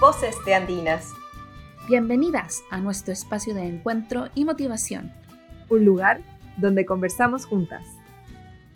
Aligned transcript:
Voces 0.00 0.34
de 0.44 0.54
Andinas. 0.56 1.12
Bienvenidas 1.86 2.64
a 2.68 2.78
nuestro 2.78 3.12
espacio 3.12 3.54
de 3.54 3.62
encuentro 3.62 4.28
y 4.34 4.44
motivación. 4.44 5.12
Un 5.70 5.84
lugar 5.84 6.20
donde 6.56 6.84
conversamos 6.84 7.46
juntas. 7.46 7.84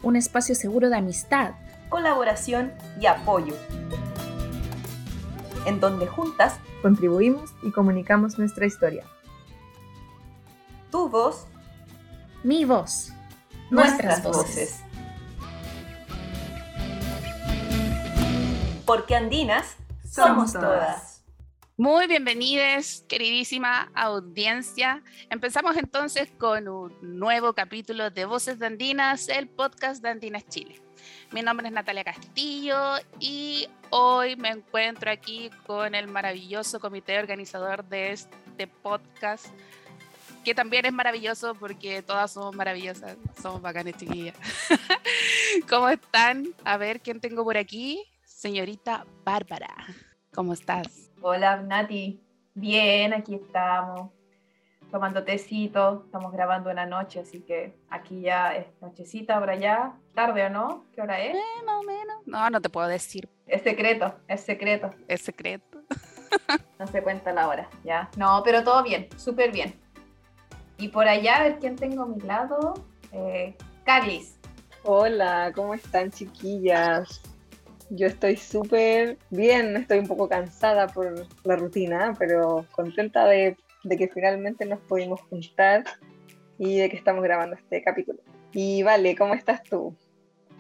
Un 0.05 0.15
espacio 0.15 0.55
seguro 0.55 0.89
de 0.91 0.97
amistad, 0.97 1.55
colaboración 1.89 2.73
y 3.01 3.07
apoyo. 3.07 3.55
En 5.67 5.81
donde 5.81 6.07
juntas 6.07 6.61
contribuimos 6.83 7.53
y 7.65 7.73
comunicamos 7.73 8.39
nuestra 8.39 8.67
historia. 8.67 9.05
Tu 10.93 11.09
voz. 11.09 11.49
Mi 12.45 12.65
voz. 12.65 13.13
Nuestras, 13.71 14.23
voces. 14.23 14.81
Porque 18.87 19.17
andinas 19.17 19.77
somos 20.11 20.53
todas. 20.53 21.25
Muy 21.77 22.07
bienvenidos, 22.07 23.05
queridísima 23.09 23.91
audiencia. 23.95 25.03
Empezamos 25.31 25.77
entonces 25.77 26.29
con 26.39 26.67
un 26.67 26.93
nuevo 27.03 27.53
capítulo 27.53 28.11
de 28.11 28.25
Voces 28.25 28.59
de 28.59 28.67
Andinas, 28.67 29.29
el 29.29 29.49
podcast 29.49 30.03
de 30.03 30.09
Andinas 30.09 30.47
Chile. 30.49 30.81
Mi 31.31 31.43
nombre 31.43 31.69
es 31.69 31.73
Natalia 31.73 32.03
Castillo 32.03 32.95
y 33.21 33.69
hoy 33.91 34.35
me 34.37 34.49
encuentro 34.49 35.11
aquí 35.11 35.51
con 35.67 35.95
el 35.95 36.09
maravilloso 36.09 36.81
comité 36.81 37.19
organizador 37.19 37.85
de 37.85 38.13
este 38.13 38.67
podcast, 38.67 39.47
que 40.45 40.55
también 40.55 40.87
es 40.87 40.93
maravilloso 40.93 41.55
porque 41.55 42.03
todas 42.03 42.33
somos 42.33 42.57
maravillosas, 42.57 43.17
somos 43.41 43.63
bacanes 43.63 43.97
chiquillas. 43.99 44.37
¿Cómo 45.69 45.89
están? 45.91 46.49
A 46.65 46.77
ver, 46.77 47.01
¿quién 47.01 47.21
tengo 47.21 47.45
por 47.45 47.57
aquí? 47.57 48.05
Señorita 48.39 49.05
Bárbara, 49.25 49.75
¿cómo 50.33 50.53
estás? 50.53 51.11
Hola, 51.23 51.57
Nati. 51.57 52.23
Bien, 52.55 53.13
aquí 53.13 53.35
estamos, 53.35 54.13
tomando 54.93 55.25
tecito. 55.25 56.05
Estamos 56.05 56.33
grabando 56.33 56.71
una 56.71 56.87
noche, 56.87 57.19
así 57.19 57.41
que 57.41 57.77
aquí 57.91 58.21
ya 58.21 58.55
es 58.55 58.67
nochecita, 58.81 59.39
ahora 59.39 59.57
ya. 59.57 59.99
¿Tarde 60.15 60.47
o 60.47 60.51
no? 60.51 60.87
¿Qué 60.95 61.03
hora 61.03 61.21
es? 61.21 61.35
Eh, 61.35 61.65
más 61.67 61.81
o 61.81 61.83
menos. 61.83 62.17
No, 62.27 62.49
no 62.49 62.61
te 62.61 62.71
puedo 62.71 62.87
decir. 62.87 63.29
Es 63.49 63.63
secreto, 63.63 64.15
es 64.29 64.41
secreto. 64.43 64.95
Es 65.09 65.23
secreto. 65.23 65.83
no 66.79 66.87
se 66.87 67.03
cuenta 67.03 67.33
la 67.33 67.49
hora, 67.49 67.69
ya. 67.83 68.09
No, 68.17 68.43
pero 68.45 68.63
todo 68.63 68.85
bien, 68.85 69.09
súper 69.17 69.51
bien. 69.51 69.75
Y 70.79 70.87
por 70.87 71.09
allá, 71.09 71.39
a 71.39 71.43
ver 71.43 71.59
quién 71.59 71.75
tengo 71.75 72.05
a 72.05 72.07
mi 72.07 72.21
lado. 72.21 72.75
Eh, 73.11 73.57
Carlis. 73.83 74.39
Hola, 74.85 75.51
¿cómo 75.57 75.75
están, 75.75 76.13
chiquillas? 76.13 77.21
Yo 77.91 78.07
estoy 78.07 78.37
súper 78.37 79.17
bien, 79.31 79.77
estoy 79.77 79.99
un 79.99 80.07
poco 80.07 80.29
cansada 80.29 80.89
por 80.89 81.27
la 81.45 81.57
rutina, 81.57 82.15
pero 82.19 82.67
contenta 82.73 83.25
de, 83.27 83.57
que 83.89 84.09
finalmente 84.09 84.67
nos 84.67 84.81
pudimos 84.81 85.23
juntar 85.23 85.85
y 86.59 86.79
de 86.79 86.91
que 86.91 86.97
estamos 86.97 87.25
grabando 87.25 87.57
este 87.57 87.83
capítulo. 87.83 88.19
Y 88.53 88.83
vale, 88.83 89.17
¿cómo 89.17 89.35
estás 89.35 89.63
tú? 89.63 89.97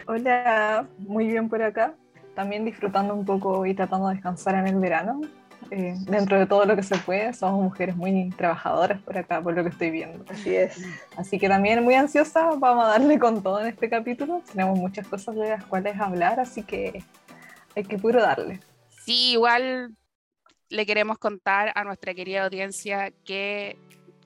Hola, 0.06 0.89
muy 0.99 1.27
bien 1.27 1.49
por 1.49 1.62
acá. 1.62 1.95
También 2.34 2.65
disfrutando 2.65 3.15
un 3.15 3.25
poco 3.25 3.67
y 3.67 3.75
tratando 3.75 4.09
de 4.09 4.15
descansar 4.15 4.55
en 4.55 4.69
el 4.69 4.77
verano. 4.77 5.21
Eh, 5.70 5.94
dentro 6.00 6.38
de 6.38 6.47
todo 6.47 6.64
lo 6.64 6.77
que 6.77 6.83
se 6.83 6.97
puede, 6.98 7.34
somos 7.34 7.62
mujeres 7.62 7.94
muy 7.94 8.30
trabajadoras 8.30 9.00
por 9.02 9.19
acá, 9.19 9.42
por 9.42 9.55
lo 9.55 9.62
que 9.62 9.69
estoy 9.69 9.91
viendo. 9.91 10.25
Así 10.30 10.55
es. 10.55 10.83
Así 11.16 11.38
que 11.38 11.48
también 11.48 11.84
muy 11.84 11.94
ansiosa, 11.94 12.50
vamos 12.56 12.86
a 12.86 12.88
darle 12.88 13.19
con 13.19 13.42
todo 13.42 13.60
en 13.60 13.66
este 13.66 13.91
capítulo. 13.91 14.42
Tenemos 14.50 14.78
muchas 14.78 15.06
cosas 15.06 15.34
de 15.36 15.50
las 15.50 15.64
cuales 15.64 16.00
hablar, 16.00 16.41
así 16.41 16.62
que 16.62 17.02
hay 17.77 17.84
que 17.84 17.98
puro 17.98 18.20
darle. 18.20 18.60
Sí, 19.05 19.33
igual 19.33 19.94
le 20.70 20.86
queremos 20.86 21.19
contar 21.19 21.72
a 21.75 21.84
nuestra 21.84 22.14
querida 22.14 22.44
audiencia 22.44 23.12
que 23.25 23.78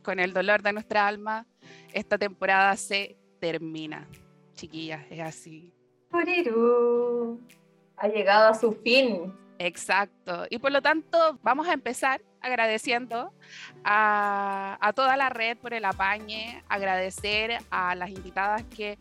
con 0.03 0.21
el 0.21 0.33
dolor 0.33 0.63
de 0.63 0.73
nuestra 0.73 1.07
alma, 1.07 1.47
esta 1.93 2.19
temporada 2.19 2.77
se 2.77 3.17
termina. 3.41 4.09
Chiquillas, 4.55 5.05
es 5.11 5.21
así. 5.21 5.73
Ha 7.97 8.09
llegado 8.09 8.49
a 8.49 8.55
su 8.55 8.73
fin. 8.73 9.33
Exacto. 9.65 10.45
Y 10.51 10.59
por 10.59 10.73
lo 10.73 10.83
tanto, 10.83 11.39
vamos 11.41 11.69
a 11.69 11.73
empezar 11.73 12.21
agradeciendo 12.41 13.33
a, 13.85 14.93
toda 14.97 15.17
la 15.17 15.29
red 15.29 15.57
por 15.57 15.73
el 15.73 15.85
apañe, 15.85 16.65
agradecer 16.69 17.59
a 17.71 17.95
las 17.95 18.11
invitadas 18.11 18.65
que 18.65 18.99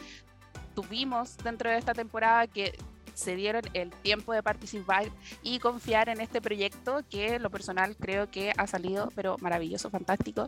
tuvimos 0.76 1.36
dentro 1.38 1.72
de 1.72 1.78
esta 1.78 1.96
temporada 1.96 2.46
que 2.46 2.78
se 3.16 3.36
dieron 3.36 3.64
el 3.74 3.90
tiempo 3.90 4.34
de 4.34 4.44
participar 4.44 5.06
y 5.42 5.58
confiar 5.58 6.10
en 6.10 6.22
este 6.22 6.42
proyecto 6.42 7.02
que 7.10 7.40
lo 7.40 7.50
personal 7.50 7.98
creo 7.98 8.30
que 8.30 8.54
ha 8.56 8.68
salido 8.68 9.10
pero 9.16 9.38
maravilloso, 9.40 9.90
fantástico. 9.90 10.48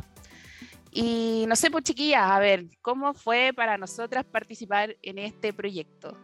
Y 0.91 1.45
no 1.47 1.55
sé, 1.55 1.71
pues 1.71 1.85
chiquillas, 1.85 2.29
a 2.29 2.37
ver, 2.37 2.65
¿cómo 2.83 3.15
fue 3.15 3.51
para 3.55 3.79
nosotras 3.79 4.25
participar 4.25 4.95
en 5.01 5.17
este 5.17 5.53
proyecto? 5.53 6.15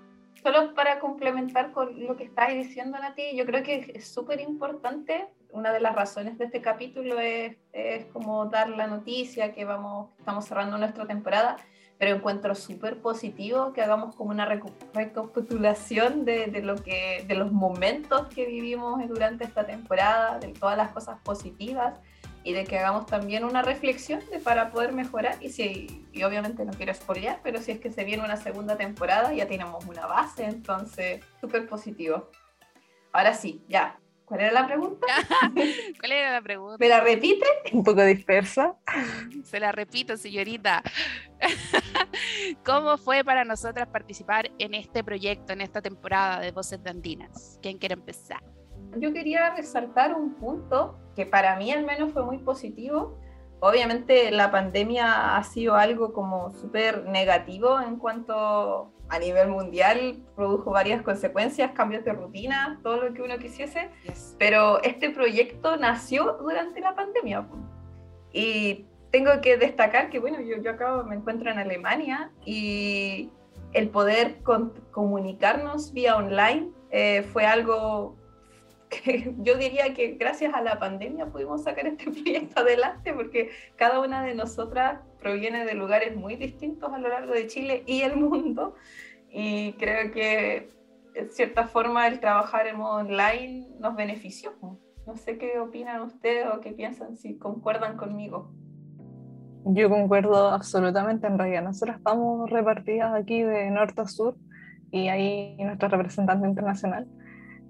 Solo 0.42 0.74
para 0.74 1.00
complementar 1.00 1.72
con 1.72 2.06
lo 2.06 2.16
que 2.16 2.24
estáis 2.24 2.68
diciendo, 2.68 2.98
Nati, 2.98 3.36
yo 3.36 3.46
creo 3.46 3.62
que 3.62 3.92
es 3.94 4.08
súper 4.08 4.40
importante. 4.40 5.28
Una 5.52 5.74
de 5.74 5.82
las 5.82 5.96
razones 5.96 6.38
de 6.38 6.46
este 6.46 6.62
capítulo 6.62 7.20
es, 7.20 7.58
es 7.74 8.06
como 8.08 8.46
dar 8.46 8.70
la 8.70 8.88
noticia 8.88 9.54
que 9.54 9.66
vamos, 9.66 10.10
estamos 10.18 10.46
cerrando 10.46 10.78
nuestra 10.78 11.06
temporada, 11.06 11.58
pero 11.98 12.16
encuentro 12.16 12.56
súper 12.56 13.02
positivo 13.02 13.74
que 13.74 13.82
hagamos 13.82 14.16
como 14.16 14.30
una 14.30 14.46
recapitulación 14.46 16.24
de, 16.24 16.48
de, 16.48 16.62
lo 16.62 16.76
que, 16.76 17.26
de 17.28 17.36
los 17.36 17.52
momentos 17.52 18.28
que 18.28 18.46
vivimos 18.46 19.06
durante 19.10 19.44
esta 19.44 19.66
temporada, 19.66 20.40
de 20.40 20.54
todas 20.54 20.78
las 20.78 20.92
cosas 20.92 21.20
positivas 21.22 22.00
y 22.44 22.54
de 22.54 22.66
que 22.66 22.78
hagamos 22.78 23.06
también 23.06 23.44
una 23.44 23.62
reflexión 23.62 24.22
de 24.32 24.40
para 24.40 24.72
poder 24.72 24.94
mejorar 24.94 25.36
y 25.42 25.50
si 25.50 26.06
y 26.12 26.24
obviamente 26.24 26.66
no 26.66 26.74
quiero 26.74 26.94
spoilear, 26.94 27.40
pero 27.44 27.62
si 27.62 27.72
es 27.72 27.80
que 27.80 27.92
se 27.92 28.04
viene 28.04 28.24
una 28.24 28.38
segunda 28.38 28.78
temporada 28.78 29.34
ya 29.34 29.48
tenemos 29.48 29.86
una 29.86 30.06
base, 30.06 30.46
entonces 30.46 31.24
súper 31.42 31.68
positivo. 31.68 32.30
Ahora 33.12 33.34
sí, 33.34 33.64
ya. 33.68 34.00
¿Cuál 34.26 34.42
era 34.42 34.52
la 34.52 34.68
pregunta? 34.68 35.08
¿Cuál 36.00 36.12
era 36.12 36.34
la 36.34 36.42
pregunta? 36.44 36.78
¿Me 36.80 36.88
la 36.88 37.00
repite? 37.02 37.48
Un 37.74 37.84
poco 37.84 38.04
dispersa. 38.06 38.76
Se 39.44 39.60
la 39.60 39.72
repito, 39.72 40.18
señorita. 40.18 40.84
¿Cómo 42.64 42.98
fue 42.98 43.24
para 43.24 43.44
nosotras 43.44 43.88
participar 43.88 44.52
en 44.60 44.76
este 44.76 45.04
proyecto, 45.04 45.54
en 45.54 45.62
esta 45.62 45.82
temporada 45.82 46.42
de 46.42 46.52
Voces 46.52 46.84
de 46.84 46.92
Andinas? 46.92 47.58
¿Quién 47.64 47.80
quiere 47.80 47.94
empezar? 47.94 48.44
Yo 48.98 49.14
quería 49.14 49.56
resaltar 49.56 50.16
un 50.16 50.36
punto 50.36 50.98
que 51.16 51.26
para 51.26 51.56
mí 51.56 51.72
al 51.72 51.84
menos 51.84 52.12
fue 52.12 52.24
muy 52.24 52.38
positivo. 52.40 53.18
Obviamente 53.60 54.32
la 54.32 54.52
pandemia 54.52 55.36
ha 55.36 55.44
sido 55.44 55.76
algo 55.76 56.14
como 56.14 56.50
súper 56.52 57.06
negativo 57.06 57.80
en 57.82 57.98
cuanto 57.98 58.94
a 59.10 59.20
nivel 59.20 59.50
mundial, 59.50 60.24
produjo 60.36 60.72
varias 60.72 61.02
consecuencias, 61.02 61.72
cambios 61.72 62.06
de 62.06 62.14
rutina, 62.14 62.80
todo 62.84 62.98
lo 63.04 63.14
que 63.14 63.24
uno 63.24 63.38
quisiese, 63.40 63.90
pero 64.38 64.82
este 64.84 65.10
proyecto 65.10 65.78
nació 65.78 66.38
durante 66.40 66.80
la 66.80 66.96
pandemia. 66.96 67.48
Y 68.32 68.86
tengo 69.12 69.32
que 69.42 69.58
destacar 69.58 70.12
que, 70.12 70.20
bueno, 70.20 70.40
yo, 70.42 70.62
yo 70.62 70.72
acá 70.72 71.04
me 71.04 71.16
encuentro 71.16 71.50
en 71.50 71.58
Alemania 71.58 72.32
y 72.46 73.32
el 73.74 73.90
poder 73.90 74.42
comunicarnos 74.92 75.92
vía 75.92 76.16
online 76.16 76.70
eh, 76.92 77.24
fue 77.24 77.46
algo 77.46 78.16
yo 79.38 79.56
diría 79.56 79.94
que 79.94 80.14
gracias 80.14 80.54
a 80.54 80.62
la 80.62 80.80
pandemia 80.80 81.28
pudimos 81.28 81.64
sacar 81.64 81.88
este 81.88 82.06
proyecto 82.12 82.62
adelante 82.62 83.14
porque 83.14 83.50
cada 83.76 84.00
una 84.00 84.24
de 84.24 84.36
nosotras 84.36 85.02
proviene 85.20 85.66
de 85.66 85.74
lugares 85.74 86.16
muy 86.16 86.36
distintos 86.36 86.92
a 86.92 86.98
lo 86.98 87.10
largo 87.10 87.34
de 87.34 87.48
Chile 87.48 87.84
y 87.86 88.02
el 88.02 88.18
mundo 88.18 88.76
y 89.30 89.74
creo 89.74 90.12
que 90.12 90.72
de 91.14 91.30
cierta 91.30 91.68
forma 91.68 92.08
el 92.08 92.20
trabajar 92.20 92.68
en 92.68 92.78
modo 92.78 92.98
online 92.98 93.68
nos 93.80 93.96
benefició. 93.96 94.54
No 95.06 95.18
sé 95.18 95.38
qué 95.38 95.60
opinan 95.60 96.02
ustedes 96.02 96.48
o 96.54 96.60
qué 96.60 96.72
piensan, 96.72 97.18
si 97.18 97.38
concuerdan 97.38 97.98
conmigo. 97.98 98.52
Yo 99.66 99.90
concuerdo 99.90 100.50
absolutamente 100.50 101.28
en 101.28 101.38
realidad. 101.38 101.64
Nosotros 101.64 101.98
estamos 101.98 102.50
repartidas 102.50 103.14
aquí 103.14 103.42
de 103.44 103.70
norte 103.72 104.02
a 104.02 104.06
sur 104.06 104.36
y 104.92 105.08
ahí 105.10 105.58
nuestra 105.60 105.90
representante 105.90 106.48
internacional. 106.48 107.08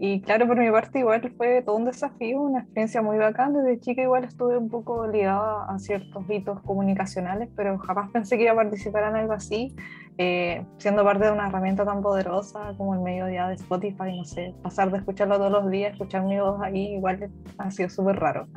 Y 0.01 0.22
claro, 0.22 0.48
por 0.48 0.57
mi 0.57 0.72
parte 0.72 1.00
igual 1.00 1.30
fue 1.36 1.62
todo 1.62 1.75
un 1.75 1.84
desafío, 1.84 2.40
una 2.40 2.60
experiencia 2.60 3.01
muy 3.01 3.18
bacana. 3.18 3.62
Desde 3.62 3.81
chica 3.81 4.01
igual 4.01 4.24
estuve 4.24 4.57
un 4.57 4.69
poco 4.69 5.06
ligada 5.06 5.66
a 5.66 5.78
ciertos 5.78 6.24
hitos 6.30 6.62
comunicacionales, 6.62 7.50
pero 7.54 7.78
jamás 7.80 8.10
pensé 8.12 8.38
que 8.38 8.44
iba 8.44 8.54
a 8.54 8.56
participar 8.56 9.04
en 9.10 9.18
algo 9.18 9.34
así, 9.34 9.75
eh, 10.18 10.66
siendo 10.78 11.04
parte 11.04 11.25
de 11.25 11.34
una 11.34 11.50
herramienta 11.50 11.84
tan 11.84 12.01
poderosa 12.01 12.74
como 12.78 12.94
el 12.94 13.01
medio 13.01 13.25
de 13.25 13.56
Spotify, 13.56 14.16
no 14.16 14.24
sé, 14.24 14.56
pasar 14.63 14.90
de 14.90 15.00
escucharlo 15.00 15.36
todos 15.36 15.51
los 15.51 15.69
días, 15.69 15.92
escuchar 15.92 16.24
mi 16.24 16.40
voz 16.40 16.62
ahí, 16.62 16.95
igual 16.95 17.30
ha 17.57 17.69
sido 17.69 17.90
súper 17.90 18.22
raro. 18.22 18.48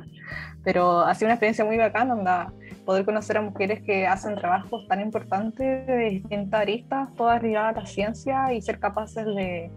Pero 0.62 1.00
ha 1.00 1.12
sido 1.17 1.27
una 1.27 1.35
experiencia 1.35 1.65
muy 1.65 1.77
bacana, 1.77 2.12
anda, 2.12 2.53
poder 2.85 3.05
conocer 3.05 3.38
a 3.38 3.43
mujeres 3.43 3.83
que 3.83 4.06
hacen 4.06 4.37
trabajos 4.37 4.87
tan 4.87 5.00
importantes 5.00 5.88
de 5.88 6.09
distintas 6.09 6.61
aristas, 6.61 7.12
todas 7.17 7.43
ligadas 7.43 7.77
a 7.77 7.81
la 7.81 7.87
ciencia 7.87 8.53
y 8.53 8.62
ser 8.62 8.79
capaces 8.79 9.27
de 9.27 9.73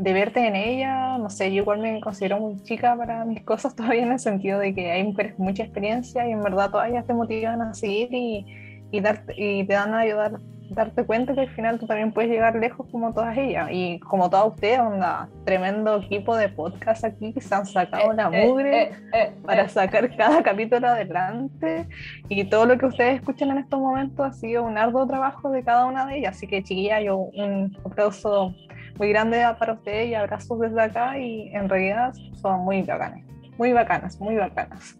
de 0.00 0.12
verte 0.14 0.46
en 0.46 0.56
ella, 0.56 1.18
no 1.18 1.28
sé, 1.28 1.52
yo 1.52 1.62
igual 1.62 1.80
me 1.80 2.00
considero 2.00 2.40
muy 2.40 2.62
chica 2.62 2.96
para 2.96 3.24
mis 3.24 3.42
cosas 3.42 3.74
todavía 3.76 4.02
en 4.02 4.12
el 4.12 4.18
sentido 4.18 4.58
de 4.58 4.74
que 4.74 4.90
hay 4.90 5.04
mujeres 5.04 5.34
con 5.34 5.46
mucha 5.46 5.62
experiencia 5.62 6.26
y 6.26 6.32
en 6.32 6.40
verdad 6.40 6.70
todas 6.70 6.88
ellas 6.88 7.06
te 7.06 7.12
motivan 7.12 7.60
a 7.60 7.74
seguir 7.74 8.08
y, 8.12 8.46
y, 8.90 9.00
darte, 9.00 9.34
y 9.36 9.64
te 9.64 9.74
dan 9.74 9.94
a 9.94 10.00
ayudar 10.00 10.40
darte 10.70 11.04
cuenta 11.04 11.34
que 11.34 11.40
al 11.40 11.50
final 11.50 11.78
tú 11.78 11.86
también 11.86 12.12
puedes 12.12 12.30
llegar 12.30 12.54
lejos 12.54 12.86
como 12.90 13.12
todas 13.12 13.36
ellas. 13.36 13.68
Y 13.72 13.98
como 14.00 14.30
todas 14.30 14.48
ustedes, 14.48 14.78
onda, 14.78 15.28
tremendo 15.44 15.96
equipo 15.98 16.36
de 16.36 16.48
podcast 16.48 17.04
aquí 17.04 17.32
que 17.32 17.40
se 17.40 17.54
han 17.54 17.66
sacado 17.66 18.12
la 18.12 18.30
Eh, 18.32 18.46
mugre 18.46 18.82
eh, 18.82 18.92
eh, 19.12 19.32
para 19.44 19.62
eh. 19.62 19.68
sacar 19.68 20.16
cada 20.16 20.42
capítulo 20.42 20.88
adelante. 20.88 21.88
Y 22.28 22.44
todo 22.44 22.66
lo 22.66 22.78
que 22.78 22.86
ustedes 22.86 23.16
escuchan 23.16 23.50
en 23.50 23.58
estos 23.58 23.80
momentos 23.80 24.24
ha 24.24 24.32
sido 24.32 24.62
un 24.62 24.78
arduo 24.78 25.06
trabajo 25.06 25.50
de 25.50 25.64
cada 25.64 25.86
una 25.86 26.06
de 26.06 26.18
ellas. 26.18 26.36
Así 26.36 26.46
que, 26.46 26.62
chiquilla, 26.62 27.00
yo 27.00 27.16
un 27.16 27.76
aplauso 27.84 28.54
muy 29.00 29.08
grande 29.08 29.42
para 29.58 29.72
ustedes 29.72 30.10
y 30.10 30.14
abrazos 30.14 30.60
desde 30.60 30.82
acá. 30.82 31.18
Y 31.18 31.48
en 31.54 31.70
realidad 31.70 32.12
son 32.34 32.60
muy 32.60 32.82
bacanas, 32.82 33.24
muy 33.56 33.72
bacanas, 33.72 34.20
muy 34.20 34.36
bacanas. 34.36 34.98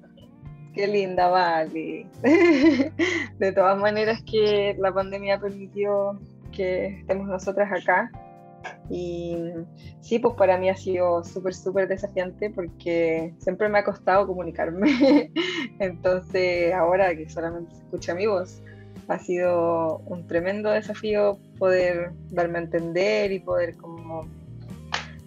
Qué 0.75 0.87
linda, 0.87 1.29
Vale. 1.29 2.07
De 3.39 3.53
todas 3.53 3.79
maneras 3.79 4.23
que 4.23 4.75
la 4.79 4.93
pandemia 4.93 5.39
permitió 5.39 6.19
que 6.51 7.01
estemos 7.01 7.29
nosotras 7.29 7.71
acá. 7.71 8.11
Y 8.89 9.37
sí, 10.01 10.19
pues 10.19 10.35
para 10.35 10.57
mí 10.57 10.71
ha 10.71 10.77
sido 10.77 11.23
súper, 11.23 11.55
súper 11.55 11.87
desafiante 11.87 12.49
porque 12.49 13.35
siempre 13.39 13.69
me 13.69 13.81
ha 13.81 13.85
costado 13.85 14.27
comunicarme. 14.27 15.31
Entonces 15.79 16.73
ahora 16.73 17.15
que 17.15 17.29
solamente 17.29 17.75
se 17.75 17.83
escucha 17.83 18.15
mi 18.15 18.27
voz, 18.27 18.63
ha 19.11 19.19
sido 19.19 19.99
un 20.07 20.27
tremendo 20.29 20.71
desafío 20.71 21.37
poder 21.59 22.13
darme 22.31 22.59
a 22.59 22.63
entender 22.63 23.33
y 23.33 23.41
poder 23.41 23.77
como 23.77 24.29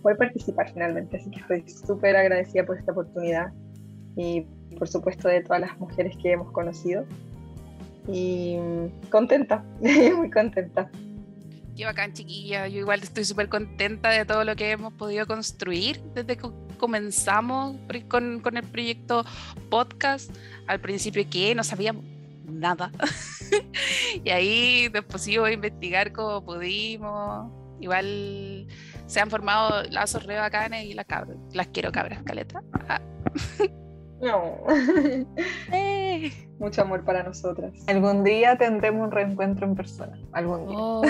poder 0.01 0.17
participar 0.17 0.71
finalmente. 0.71 1.17
Así 1.17 1.29
que 1.29 1.39
estoy 1.41 1.69
súper 1.69 2.15
agradecida 2.15 2.65
por 2.65 2.77
esta 2.77 2.93
oportunidad 2.93 3.51
y 4.15 4.45
por 4.77 4.87
supuesto 4.87 5.27
de 5.27 5.41
todas 5.41 5.61
las 5.61 5.77
mujeres 5.79 6.15
que 6.21 6.31
hemos 6.31 6.51
conocido. 6.53 7.05
Y 8.07 8.57
contenta, 9.09 9.65
muy 10.15 10.31
contenta. 10.31 10.89
Qué 11.75 11.83
bacán, 11.83 12.13
chiquilla. 12.13 12.67
Yo 12.69 12.79
igual 12.79 13.01
estoy 13.03 13.25
súper 13.25 13.49
contenta 13.49 14.11
de 14.11 14.23
todo 14.23 14.45
lo 14.45 14.55
que 14.55 14.71
hemos 14.71 14.93
podido 14.93 15.27
construir 15.27 16.01
desde 16.13 16.37
que 16.37 16.47
comenzamos 16.77 17.75
con, 18.07 18.39
con 18.39 18.55
el 18.55 18.63
proyecto 18.63 19.25
podcast. 19.69 20.33
Al 20.67 20.79
principio 20.79 21.25
que 21.29 21.53
no 21.53 21.65
sabíamos 21.65 22.05
nada. 22.45 22.89
y 24.23 24.29
ahí 24.29 24.89
después 24.89 25.27
iba 25.27 25.47
a 25.47 25.51
investigar 25.51 26.11
como 26.11 26.43
pudimos. 26.43 27.51
Igual 27.79 28.67
se 29.07 29.19
han 29.19 29.29
formado 29.29 29.83
lazos 29.89 30.25
re 30.25 30.37
bacanes 30.37 30.85
y 30.85 30.93
las 30.93 31.05
cabras. 31.05 31.37
Las 31.53 31.67
quiero 31.67 31.91
cabras, 31.91 32.23
caleta. 32.23 32.61
Ah. 32.87 33.01
No. 34.21 34.63
Eh. 35.73 36.31
Mucho 36.59 36.83
amor 36.83 37.03
para 37.03 37.23
nosotras. 37.23 37.73
Algún 37.87 38.23
día 38.23 38.57
tendremos 38.57 39.05
un 39.05 39.11
reencuentro 39.11 39.67
en 39.67 39.75
persona. 39.75 40.17
Algún 40.31 40.67
día. 40.67 40.77
Oh. 40.77 41.01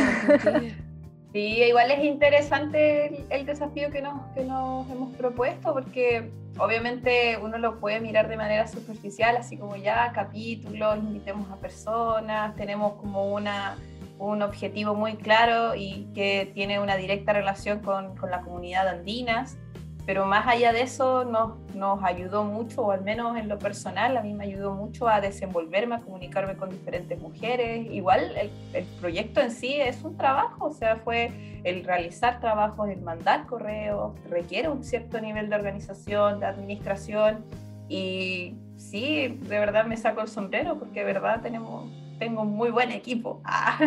Sí, 1.33 1.63
igual 1.63 1.89
es 1.89 2.03
interesante 2.03 3.25
el, 3.31 3.45
desafío 3.47 3.89
que 3.89 4.03
nos, 4.03 4.21
que 4.35 4.43
nos 4.43 4.87
hemos 4.91 5.15
propuesto, 5.15 5.73
porque 5.73 6.29
obviamente 6.59 7.39
uno 7.41 7.57
lo 7.57 7.79
puede 7.79 7.99
mirar 7.99 8.27
de 8.27 8.37
manera 8.37 8.67
superficial, 8.67 9.35
así 9.37 9.57
como 9.57 9.75
ya 9.75 10.11
capítulos, 10.13 10.99
invitemos 10.99 11.49
a 11.49 11.55
personas, 11.55 12.55
tenemos 12.55 12.93
como 13.01 13.33
una, 13.33 13.77
un 14.19 14.43
objetivo 14.43 14.93
muy 14.93 15.15
claro 15.15 15.73
y 15.73 16.07
que 16.13 16.51
tiene 16.53 16.79
una 16.79 16.97
directa 16.97 17.33
relación 17.33 17.79
con, 17.79 18.15
con 18.15 18.29
la 18.29 18.41
comunidad 18.41 18.87
andinas, 18.87 19.57
pero 20.05 20.25
más 20.25 20.47
allá 20.47 20.73
de 20.73 20.81
eso 20.81 21.23
nos, 21.23 21.57
nos 21.75 22.03
ayudó 22.03 22.43
mucho, 22.43 22.81
o 22.83 22.91
al 22.91 23.03
menos 23.03 23.37
en 23.37 23.47
lo 23.47 23.57
personal, 23.57 24.17
a 24.17 24.21
mí 24.21 24.33
me 24.33 24.45
ayudó 24.45 24.73
mucho 24.73 25.07
a 25.07 25.21
desenvolverme, 25.21 25.95
a 25.95 25.99
comunicarme 25.99 26.55
con 26.55 26.69
diferentes 26.69 27.19
mujeres. 27.19 27.87
Igual 27.91 28.35
el, 28.37 28.51
el 28.73 28.85
proyecto 28.99 29.39
en 29.39 29.51
sí 29.51 29.75
es 29.79 30.03
un 30.03 30.17
trabajo, 30.17 30.65
o 30.65 30.73
sea, 30.73 30.97
fue 30.97 31.31
el 31.63 31.83
realizar 31.85 32.39
trabajos, 32.39 32.89
el 32.89 33.01
mandar 33.01 33.45
correos, 33.45 34.13
requiere 34.29 34.69
un 34.69 34.83
cierto 34.83 35.21
nivel 35.21 35.49
de 35.49 35.55
organización, 35.55 36.39
de 36.39 36.45
administración 36.47 37.45
y 37.87 38.55
sí, 38.75 39.39
de 39.41 39.59
verdad 39.59 39.85
me 39.85 39.97
saco 39.97 40.21
el 40.21 40.27
sombrero 40.27 40.77
porque 40.79 40.99
de 40.99 41.05
verdad 41.05 41.41
tenemos, 41.41 41.89
tengo 42.19 42.41
un 42.41 42.55
muy 42.55 42.71
buen 42.71 42.91
equipo. 42.91 43.41
Ah, 43.45 43.77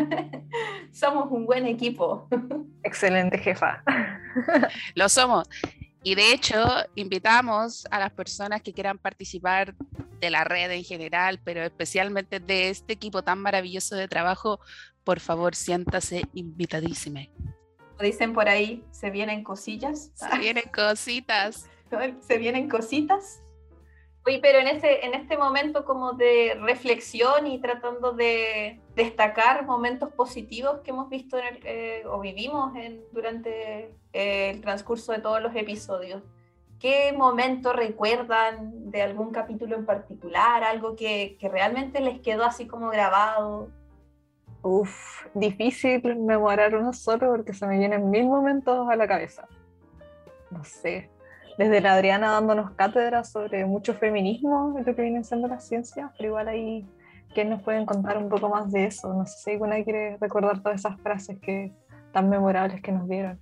somos 0.92 1.30
un 1.30 1.46
buen 1.46 1.66
equipo. 1.66 2.28
Excelente 2.82 3.38
jefa. 3.38 3.82
Lo 4.94 5.08
somos. 5.08 5.48
Y 6.06 6.14
de 6.14 6.32
hecho, 6.32 6.64
invitamos 6.94 7.84
a 7.90 7.98
las 7.98 8.12
personas 8.12 8.62
que 8.62 8.72
quieran 8.72 8.96
participar 8.96 9.74
de 10.20 10.30
la 10.30 10.44
red 10.44 10.70
en 10.70 10.84
general, 10.84 11.40
pero 11.42 11.64
especialmente 11.64 12.38
de 12.38 12.68
este 12.68 12.92
equipo 12.92 13.22
tan 13.22 13.40
maravilloso 13.40 13.96
de 13.96 14.06
trabajo, 14.06 14.60
por 15.02 15.18
favor, 15.18 15.56
siéntase 15.56 16.22
invitadísima. 16.32 17.22
Dicen 18.00 18.34
por 18.34 18.48
ahí, 18.48 18.84
se 18.92 19.10
vienen 19.10 19.42
cosillas. 19.42 20.12
Se 20.14 20.38
vienen 20.38 20.70
cositas. 20.72 21.68
se 22.20 22.38
vienen 22.38 22.68
cositas. 22.68 23.40
Oye, 24.26 24.40
pero 24.42 24.58
en 24.58 24.66
este, 24.66 25.06
en 25.06 25.14
este 25.14 25.38
momento 25.38 25.84
como 25.84 26.12
de 26.12 26.58
reflexión 26.60 27.46
y 27.46 27.60
tratando 27.60 28.12
de 28.12 28.80
destacar 28.96 29.64
momentos 29.64 30.12
positivos 30.12 30.80
que 30.80 30.90
hemos 30.90 31.08
visto 31.08 31.38
en 31.38 31.46
el- 31.46 31.60
eh, 31.64 32.02
o 32.06 32.18
vivimos 32.18 32.74
en, 32.74 33.04
durante 33.12 33.94
eh, 34.12 34.50
el 34.50 34.60
transcurso 34.62 35.12
de 35.12 35.20
todos 35.20 35.40
los 35.40 35.54
episodios, 35.54 36.24
¿qué 36.80 37.12
momento 37.16 37.72
recuerdan 37.72 38.90
de 38.90 39.02
algún 39.02 39.30
capítulo 39.30 39.76
en 39.76 39.86
particular? 39.86 40.64
Algo 40.64 40.96
que, 40.96 41.36
que 41.38 41.48
realmente 41.48 42.00
les 42.00 42.20
quedó 42.20 42.44
así 42.44 42.66
como 42.66 42.88
grabado. 42.88 43.68
Uf, 44.62 45.26
difícil 45.34 46.16
memorar 46.16 46.74
uno 46.74 46.92
solo 46.92 47.28
porque 47.30 47.54
se 47.54 47.64
me 47.64 47.78
vienen 47.78 48.10
mil 48.10 48.26
momentos 48.26 48.88
a 48.90 48.96
la 48.96 49.06
cabeza. 49.06 49.46
No 50.50 50.64
sé. 50.64 51.10
Desde 51.58 51.80
la 51.80 51.94
Adriana 51.94 52.32
dándonos 52.32 52.72
cátedra 52.72 53.24
sobre 53.24 53.64
mucho 53.64 53.94
feminismo 53.94 54.74
lo 54.76 54.84
que 54.84 55.02
vienen 55.02 55.24
siendo 55.24 55.48
las 55.48 55.66
ciencias, 55.66 56.10
pero 56.16 56.28
igual 56.28 56.48
ahí, 56.48 56.86
¿quién 57.32 57.48
nos 57.48 57.62
pueden 57.62 57.86
contar 57.86 58.18
un 58.18 58.28
poco 58.28 58.50
más 58.50 58.70
de 58.70 58.84
eso? 58.84 59.14
No 59.14 59.24
sé 59.24 59.38
si 59.38 59.50
alguna 59.52 59.82
quiere 59.82 60.18
recordar 60.20 60.62
todas 60.62 60.80
esas 60.80 61.00
frases 61.00 61.38
que 61.40 61.72
tan 62.12 62.28
memorables 62.28 62.82
que 62.82 62.92
nos 62.92 63.08
dieron. 63.08 63.40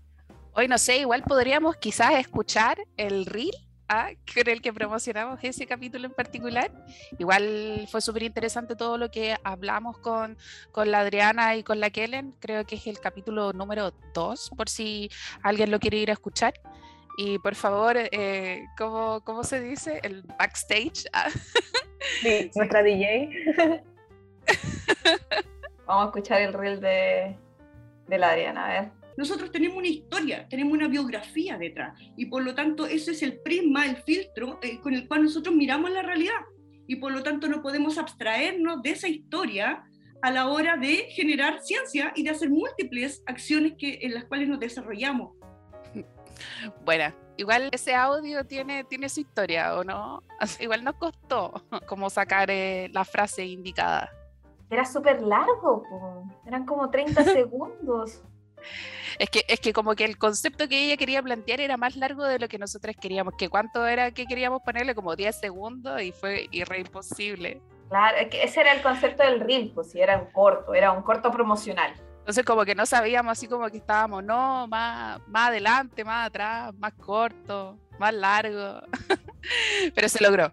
Hoy 0.52 0.68
no 0.68 0.78
sé, 0.78 0.98
igual 0.98 1.24
podríamos 1.24 1.76
quizás 1.76 2.12
escuchar 2.14 2.78
el 2.96 3.26
reel 3.26 3.50
ah, 3.88 4.10
con 4.32 4.48
el 4.48 4.62
que 4.62 4.72
promocionamos 4.72 5.40
ese 5.42 5.66
capítulo 5.66 6.06
en 6.06 6.12
particular. 6.12 6.70
Igual 7.18 7.88
fue 7.90 8.00
súper 8.00 8.22
interesante 8.22 8.76
todo 8.76 8.96
lo 8.96 9.10
que 9.10 9.34
hablamos 9.42 9.98
con, 9.98 10.38
con 10.70 10.92
la 10.92 11.00
Adriana 11.00 11.56
y 11.56 11.64
con 11.64 11.80
la 11.80 11.90
Kellen. 11.90 12.36
Creo 12.38 12.64
que 12.64 12.76
es 12.76 12.86
el 12.86 13.00
capítulo 13.00 13.52
número 13.52 13.92
2, 14.14 14.52
por 14.56 14.68
si 14.68 15.10
alguien 15.42 15.72
lo 15.72 15.80
quiere 15.80 15.96
ir 15.96 16.10
a 16.10 16.12
escuchar. 16.12 16.54
Y 17.16 17.38
por 17.38 17.54
favor, 17.54 17.96
eh, 17.96 18.64
¿cómo, 18.76 19.20
¿cómo 19.24 19.44
se 19.44 19.60
dice? 19.60 20.00
El 20.02 20.22
backstage. 20.22 21.06
Ah, 21.12 21.28
Sí, 22.20 22.50
nuestra 22.54 22.82
DJ. 22.82 23.30
Vamos 25.86 26.04
a 26.04 26.06
escuchar 26.06 26.42
el 26.42 26.52
reel 26.52 26.80
de, 26.80 27.36
de 28.08 28.18
la 28.18 28.30
Adriana, 28.30 28.66
a 28.66 28.68
ver. 28.68 28.92
nosotros 29.16 29.50
tenemos 29.50 29.78
una 29.78 29.88
historia, 29.88 30.46
tenemos 30.48 30.72
una 30.72 30.88
biografía 30.88 31.56
detrás 31.58 31.98
y 32.16 32.26
por 32.26 32.42
lo 32.42 32.54
tanto 32.54 32.86
ese 32.86 33.12
es 33.12 33.22
el 33.22 33.38
prisma, 33.40 33.86
el 33.86 33.96
filtro 33.96 34.58
eh, 34.62 34.80
con 34.80 34.94
el 34.94 35.08
cual 35.08 35.22
nosotros 35.22 35.54
miramos 35.54 35.90
la 35.90 36.02
realidad 36.02 36.40
y 36.86 36.96
por 36.96 37.12
lo 37.12 37.22
tanto 37.22 37.48
no 37.48 37.62
podemos 37.62 37.96
abstraernos 37.98 38.82
de 38.82 38.90
esa 38.90 39.08
historia 39.08 39.84
a 40.22 40.30
la 40.30 40.48
hora 40.48 40.76
de 40.76 41.08
generar 41.10 41.60
ciencia 41.60 42.12
y 42.14 42.22
de 42.22 42.30
hacer 42.30 42.48
múltiples 42.50 43.22
acciones 43.26 43.74
que, 43.78 43.98
en 44.02 44.14
las 44.14 44.24
cuales 44.24 44.48
nos 44.48 44.58
desarrollamos. 44.58 45.36
Bueno, 46.84 47.12
igual 47.36 47.68
ese 47.72 47.94
audio 47.94 48.44
tiene, 48.44 48.84
tiene 48.84 49.08
su 49.08 49.20
historia, 49.20 49.76
¿o 49.76 49.84
no? 49.84 50.22
Igual 50.60 50.84
nos 50.84 50.94
costó 50.96 51.52
como 51.88 52.10
sacar 52.10 52.50
eh, 52.50 52.88
la 52.92 53.04
frase 53.04 53.44
indicada. 53.44 54.10
Era 54.70 54.84
súper 54.84 55.22
largo, 55.22 55.82
po. 55.82 56.24
eran 56.46 56.64
como 56.64 56.90
30 56.90 57.24
segundos. 57.24 58.22
Es 59.18 59.30
que, 59.30 59.44
es 59.46 59.60
que 59.60 59.72
como 59.72 59.94
que 59.94 60.04
el 60.04 60.18
concepto 60.18 60.68
que 60.68 60.84
ella 60.84 60.96
quería 60.96 61.22
plantear 61.22 61.60
era 61.60 61.76
más 61.76 61.96
largo 61.96 62.24
de 62.24 62.38
lo 62.38 62.48
que 62.48 62.58
nosotros 62.58 62.96
queríamos, 63.00 63.34
que 63.36 63.48
cuánto 63.48 63.86
era 63.86 64.10
que 64.10 64.26
queríamos 64.26 64.62
ponerle, 64.62 64.94
como 64.94 65.14
10 65.14 65.38
segundos 65.38 66.00
y 66.02 66.12
fue 66.12 66.48
y 66.50 66.64
re 66.64 66.80
imposible. 66.80 67.60
Claro, 67.88 68.16
ese 68.32 68.60
era 68.60 68.72
el 68.72 68.82
concepto 68.82 69.22
del 69.22 69.40
reel, 69.40 69.70
pues 69.74 69.90
sí, 69.90 70.00
era 70.00 70.18
un 70.18 70.32
corto, 70.32 70.74
era 70.74 70.90
un 70.92 71.02
corto 71.02 71.30
promocional. 71.30 71.94
Entonces 72.24 72.46
como 72.46 72.64
que 72.64 72.74
no 72.74 72.86
sabíamos 72.86 73.32
así 73.32 73.46
como 73.46 73.68
que 73.68 73.76
estábamos, 73.76 74.24
no, 74.24 74.66
más, 74.66 75.20
más 75.28 75.50
adelante, 75.50 76.04
más 76.04 76.28
atrás, 76.28 76.72
más 76.78 76.94
corto, 76.94 77.76
más 77.98 78.14
largo, 78.14 78.80
pero 79.94 80.08
se 80.08 80.24
logró. 80.24 80.50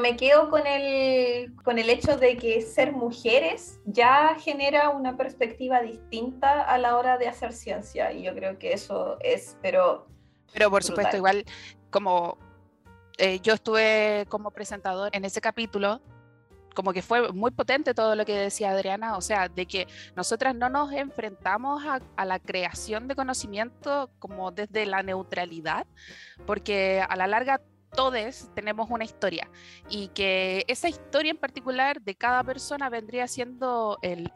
Me 0.00 0.16
quedo 0.16 0.48
con 0.48 0.66
el, 0.66 1.54
con 1.64 1.78
el 1.78 1.90
hecho 1.90 2.16
de 2.16 2.38
que 2.38 2.62
ser 2.62 2.92
mujeres 2.92 3.78
ya 3.84 4.36
genera 4.40 4.88
una 4.88 5.18
perspectiva 5.18 5.82
distinta 5.82 6.62
a 6.62 6.78
la 6.78 6.96
hora 6.96 7.18
de 7.18 7.28
hacer 7.28 7.52
ciencia 7.52 8.10
y 8.10 8.22
yo 8.22 8.34
creo 8.34 8.58
que 8.58 8.72
eso 8.72 9.18
es, 9.20 9.58
pero 9.60 10.06
Pero 10.54 10.70
por 10.70 10.82
supuesto, 10.82 11.18
igual 11.18 11.44
como 11.90 12.38
eh, 13.18 13.38
yo 13.40 13.52
estuve 13.52 14.24
como 14.30 14.50
presentador 14.50 15.10
en 15.12 15.26
ese 15.26 15.42
capítulo, 15.42 16.00
como 16.74 16.92
que 16.92 17.02
fue 17.02 17.32
muy 17.32 17.50
potente 17.50 17.94
todo 17.94 18.14
lo 18.14 18.24
que 18.24 18.36
decía 18.36 18.70
Adriana, 18.70 19.16
o 19.16 19.20
sea, 19.20 19.48
de 19.48 19.66
que 19.66 19.86
nosotras 20.16 20.54
no 20.54 20.68
nos 20.68 20.92
enfrentamos 20.92 21.82
a, 21.86 22.24
la 22.24 22.38
creación 22.38 23.08
de 23.08 23.16
conocimiento 23.16 24.10
como 24.18 24.50
desde 24.52 24.86
la 24.86 25.02
neutralidad, 25.02 25.86
porque 26.46 27.04
a 27.06 27.16
la 27.16 27.26
larga 27.26 27.60
todos 27.94 28.48
tenemos 28.54 28.88
una 28.90 29.04
historia 29.04 29.50
y 29.88 30.08
que 30.08 30.64
esa 30.66 30.88
historia 30.88 31.30
en 31.30 31.36
particular 31.36 32.00
de 32.00 32.14
cada 32.14 32.42
persona 32.42 32.88
vendría 32.88 33.28
siendo 33.28 33.98
el, 34.02 34.30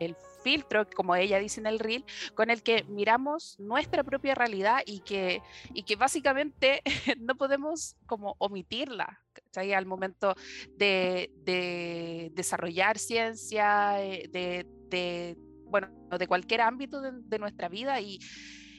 filtro, 0.44 0.86
como 0.94 1.16
ella 1.16 1.40
dice 1.40 1.58
en 1.58 1.66
el 1.66 1.80
reel, 1.80 2.04
con 2.34 2.50
el 2.50 2.62
que 2.62 2.84
miramos 2.84 3.58
nuestra 3.58 4.04
propia 4.04 4.36
realidad 4.36 4.78
y 4.86 5.00
que, 5.00 5.42
y 5.74 5.82
que 5.82 5.96
básicamente 5.96 6.82
no 7.18 7.34
podemos 7.34 7.96
como 8.06 8.36
omitirla 8.38 9.20
al 9.74 9.86
momento 9.86 10.36
de, 10.76 11.32
de 11.44 12.30
desarrollar 12.34 12.98
ciencia, 12.98 14.00
eh, 14.04 14.28
de, 14.30 14.66
de, 14.88 15.36
bueno, 15.64 15.88
de 16.16 16.28
cualquier 16.28 16.60
ámbito 16.60 17.00
de 17.00 17.38
nuestra 17.38 17.68
vida 17.68 18.00
y 18.00 18.20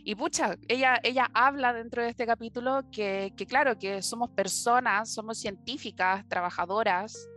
y 0.08 0.16
pucha, 0.16 0.58
ella, 0.70 1.02
ella 1.04 1.30
habla 1.34 1.74
dentro 1.74 2.02
de 2.02 2.08
este 2.08 2.26
capítulo 2.26 2.90
que, 2.94 3.34
que, 3.36 3.46
claro, 3.46 3.78
que 3.78 4.02
somos 4.02 4.30
personas, 4.30 5.14
somos 5.14 5.38
científicas, 5.38 6.26
trabajadoras, 6.30 7.28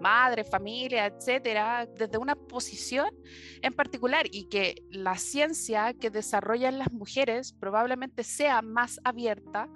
madre, 0.00 0.42
familia, 0.42 1.04
etcétera, 1.04 1.86
desde 1.86 2.16
una 2.16 2.34
posición 2.34 3.10
en 3.60 3.74
particular 3.74 4.24
y 4.32 4.48
que 4.48 4.76
la 4.88 5.18
ciencia 5.18 5.92
que 5.92 6.08
desarrollan 6.08 6.78
las 6.78 6.90
mujeres 6.90 7.52
probablemente 7.52 8.24
sea 8.24 8.62
más 8.62 8.98
abierta, 9.04 9.68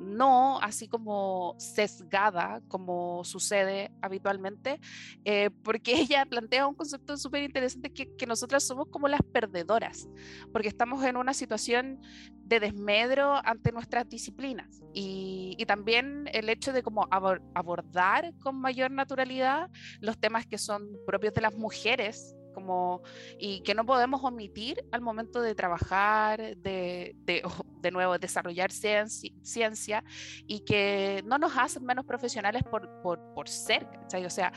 no 0.00 0.60
así 0.60 0.88
como 0.88 1.54
sesgada 1.58 2.60
como 2.68 3.24
sucede 3.24 3.92
habitualmente, 4.00 4.80
eh, 5.24 5.50
porque 5.62 5.94
ella 6.00 6.26
plantea 6.26 6.66
un 6.66 6.74
concepto 6.74 7.16
súper 7.16 7.42
interesante 7.42 7.92
que, 7.92 8.14
que 8.16 8.26
nosotras 8.26 8.64
somos 8.64 8.88
como 8.88 9.08
las 9.08 9.22
perdedoras, 9.22 10.08
porque 10.52 10.68
estamos 10.68 11.04
en 11.04 11.16
una 11.16 11.34
situación 11.34 12.00
de 12.44 12.60
desmedro 12.60 13.40
ante 13.44 13.72
nuestras 13.72 14.08
disciplinas 14.08 14.82
y, 14.92 15.56
y 15.58 15.66
también 15.66 16.28
el 16.32 16.48
hecho 16.50 16.72
de 16.72 16.82
como 16.82 17.08
abordar 17.10 18.34
con 18.40 18.56
mayor 18.56 18.90
naturalidad 18.90 19.70
los 20.00 20.18
temas 20.18 20.46
que 20.46 20.58
son 20.58 20.88
propios 21.06 21.32
de 21.32 21.40
las 21.40 21.54
mujeres 21.54 22.34
como, 22.54 23.02
y 23.38 23.60
que 23.62 23.74
no 23.74 23.84
podemos 23.84 24.22
omitir 24.24 24.84
al 24.92 25.00
momento 25.00 25.40
de 25.40 25.54
trabajar, 25.54 26.56
de, 26.56 27.16
de, 27.16 27.42
de 27.80 27.90
nuevo, 27.90 28.18
desarrollar 28.18 28.72
ciencia, 28.72 29.30
ciencia, 29.42 30.04
y 30.46 30.60
que 30.60 31.22
no 31.26 31.38
nos 31.38 31.56
hacen 31.56 31.84
menos 31.84 32.04
profesionales 32.04 32.62
por, 32.62 33.02
por, 33.02 33.34
por 33.34 33.48
ser, 33.48 33.88
¿cachai? 33.90 34.24
O 34.24 34.30
sea, 34.30 34.52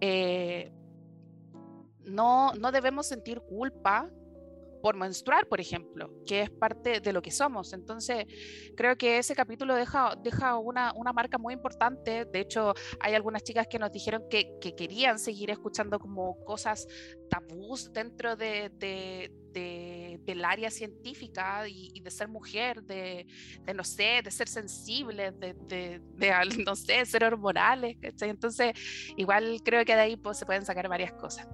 eh, 0.00 0.72
no, 2.04 2.52
no 2.54 2.72
debemos 2.72 3.06
sentir 3.06 3.40
culpa 3.40 4.10
por 4.82 4.96
menstruar, 4.96 5.46
por 5.46 5.60
ejemplo, 5.60 6.12
que 6.26 6.42
es 6.42 6.50
parte 6.50 7.00
de 7.00 7.12
lo 7.12 7.22
que 7.22 7.30
somos. 7.30 7.72
Entonces, 7.72 8.26
creo 8.76 8.96
que 8.96 9.18
ese 9.18 9.34
capítulo 9.34 9.76
deja, 9.76 10.16
deja 10.22 10.58
una, 10.58 10.92
una 10.94 11.12
marca 11.12 11.38
muy 11.38 11.54
importante. 11.54 12.24
De 12.24 12.40
hecho, 12.40 12.74
hay 13.00 13.14
algunas 13.14 13.44
chicas 13.44 13.68
que 13.68 13.78
nos 13.78 13.92
dijeron 13.92 14.24
que, 14.28 14.58
que 14.60 14.74
querían 14.74 15.18
seguir 15.18 15.50
escuchando 15.50 15.98
como 16.00 16.44
cosas 16.44 16.86
tabús 17.30 17.92
dentro 17.92 18.34
de, 18.34 18.70
de, 18.74 19.32
de, 19.52 20.20
del 20.24 20.44
área 20.44 20.70
científica 20.70 21.68
y, 21.68 21.90
y, 21.94 22.00
de 22.00 22.10
ser 22.10 22.28
mujer, 22.28 22.82
de, 22.82 23.26
no 23.74 23.84
sé, 23.84 24.20
de 24.24 24.30
ser 24.30 24.48
sensible, 24.48 25.30
de, 25.30 26.00
no 26.66 26.74
sé, 26.74 27.06
ser 27.06 27.24
hormonales. 27.24 27.96
Entonces, 28.02 28.72
igual 29.16 29.60
creo 29.64 29.84
que 29.84 29.94
de 29.94 30.00
ahí 30.00 30.16
pues, 30.16 30.38
se 30.38 30.46
pueden 30.46 30.64
sacar 30.64 30.88
varias 30.88 31.12
cosas. 31.12 31.46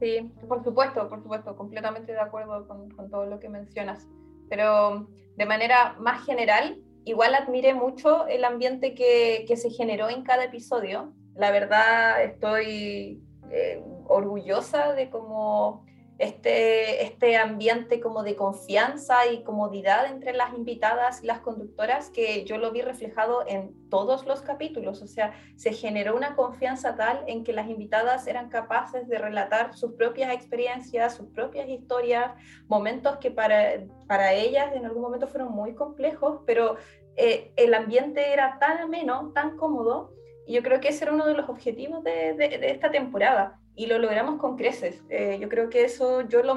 Sí, 0.00 0.32
por 0.48 0.62
supuesto, 0.62 1.08
por 1.08 1.22
supuesto, 1.22 1.56
completamente 1.56 2.12
de 2.12 2.20
acuerdo 2.20 2.66
con, 2.68 3.10
todo 3.10 3.26
lo 3.26 3.40
que 3.40 3.48
mencionas. 3.48 4.06
Pero 4.48 5.08
de 5.36 5.46
manera 5.46 5.96
más 5.98 6.24
general, 6.24 6.80
igual 7.04 7.34
admiré 7.34 7.74
mucho 7.74 8.26
el 8.28 8.44
ambiente 8.44 8.94
que, 8.94 9.44
que 9.48 9.56
se 9.56 9.70
generó 9.70 10.08
en 10.08 10.22
cada 10.22 10.44
episodio. 10.44 11.12
La 11.34 11.50
verdad, 11.50 12.22
estoy 12.22 13.22
eh, 13.50 13.82
orgullosa 14.06 14.92
de 14.92 15.10
cómo 15.10 15.84
este, 16.18 17.04
este 17.04 17.36
ambiente 17.36 18.00
como 18.00 18.24
de 18.24 18.34
confianza 18.34 19.26
y 19.30 19.44
comodidad 19.44 20.06
entre 20.06 20.32
las 20.32 20.52
invitadas 20.52 21.22
y 21.22 21.26
las 21.26 21.38
conductoras 21.40 22.10
que 22.10 22.44
yo 22.44 22.58
lo 22.58 22.72
vi 22.72 22.82
reflejado 22.82 23.44
en 23.46 23.88
todos 23.88 24.26
los 24.26 24.42
capítulos. 24.42 25.00
O 25.00 25.06
sea, 25.06 25.32
se 25.54 25.72
generó 25.72 26.16
una 26.16 26.34
confianza 26.34 26.96
tal 26.96 27.22
en 27.28 27.44
que 27.44 27.52
las 27.52 27.68
invitadas 27.68 28.26
eran 28.26 28.48
capaces 28.48 29.06
de 29.06 29.18
relatar 29.18 29.76
sus 29.76 29.92
propias 29.92 30.34
experiencias, 30.34 31.14
sus 31.14 31.28
propias 31.28 31.68
historias, 31.68 32.32
momentos 32.66 33.18
que 33.18 33.30
para, 33.30 33.84
para 34.08 34.32
ellas 34.32 34.74
en 34.74 34.86
algún 34.86 35.02
momento 35.02 35.28
fueron 35.28 35.52
muy 35.52 35.74
complejos, 35.74 36.40
pero 36.46 36.76
eh, 37.16 37.52
el 37.54 37.74
ambiente 37.74 38.32
era 38.32 38.58
tan 38.58 38.78
ameno, 38.78 39.30
tan 39.34 39.56
cómodo. 39.56 40.12
Y 40.48 40.54
yo 40.54 40.62
creo 40.62 40.80
que 40.80 40.88
ese 40.88 41.04
era 41.04 41.12
uno 41.12 41.26
de 41.26 41.34
los 41.34 41.48
objetivos 41.48 42.02
de, 42.02 42.34
de, 42.34 42.58
de 42.58 42.70
esta 42.70 42.90
temporada 42.90 43.60
y 43.78 43.86
lo 43.86 43.98
logramos 43.98 44.40
con 44.40 44.56
creces. 44.56 45.04
Eh, 45.08 45.38
yo 45.40 45.48
creo 45.48 45.70
que 45.70 45.84
eso 45.84 46.22
yo 46.22 46.42
lo 46.42 46.56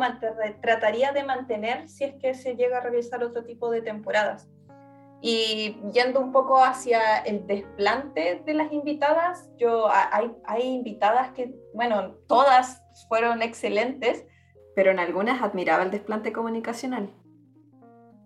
trataría 0.60 1.12
de 1.12 1.24
mantener 1.24 1.88
si 1.88 2.04
es 2.04 2.16
que 2.16 2.34
se 2.34 2.56
llega 2.56 2.80
a 2.80 2.82
realizar 2.82 3.24
otro 3.24 3.46
tipo 3.46 3.70
de 3.70 3.84
temporadas. 3.84 4.50
Y 5.22 5.78
yendo 5.94 6.20
un 6.20 6.32
poco 6.32 6.64
hacia 6.64 7.20
el 7.20 7.46
desplante 7.46 8.42
de 8.44 8.54
las 8.56 8.74
invitadas, 8.74 9.52
yo 9.56 9.88
hay, 9.92 10.32
hay 10.46 10.64
invitadas 10.64 11.30
que, 11.34 11.54
bueno, 11.76 12.16
todas 12.28 12.84
fueron 13.08 13.44
excelentes, 13.44 14.26
pero 14.76 14.90
en 14.90 14.98
algunas 14.98 15.44
admiraba 15.44 15.84
el 15.84 15.92
desplante 15.92 16.34
comunicacional. 16.34 17.14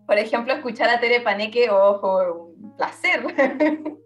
Por 0.08 0.18
ejemplo, 0.18 0.54
escuchar 0.54 0.90
a 0.90 1.02
Tere 1.02 1.20
Paneque, 1.20 1.70
ojo, 1.70 2.54
un 2.58 2.78
placer. 2.78 3.26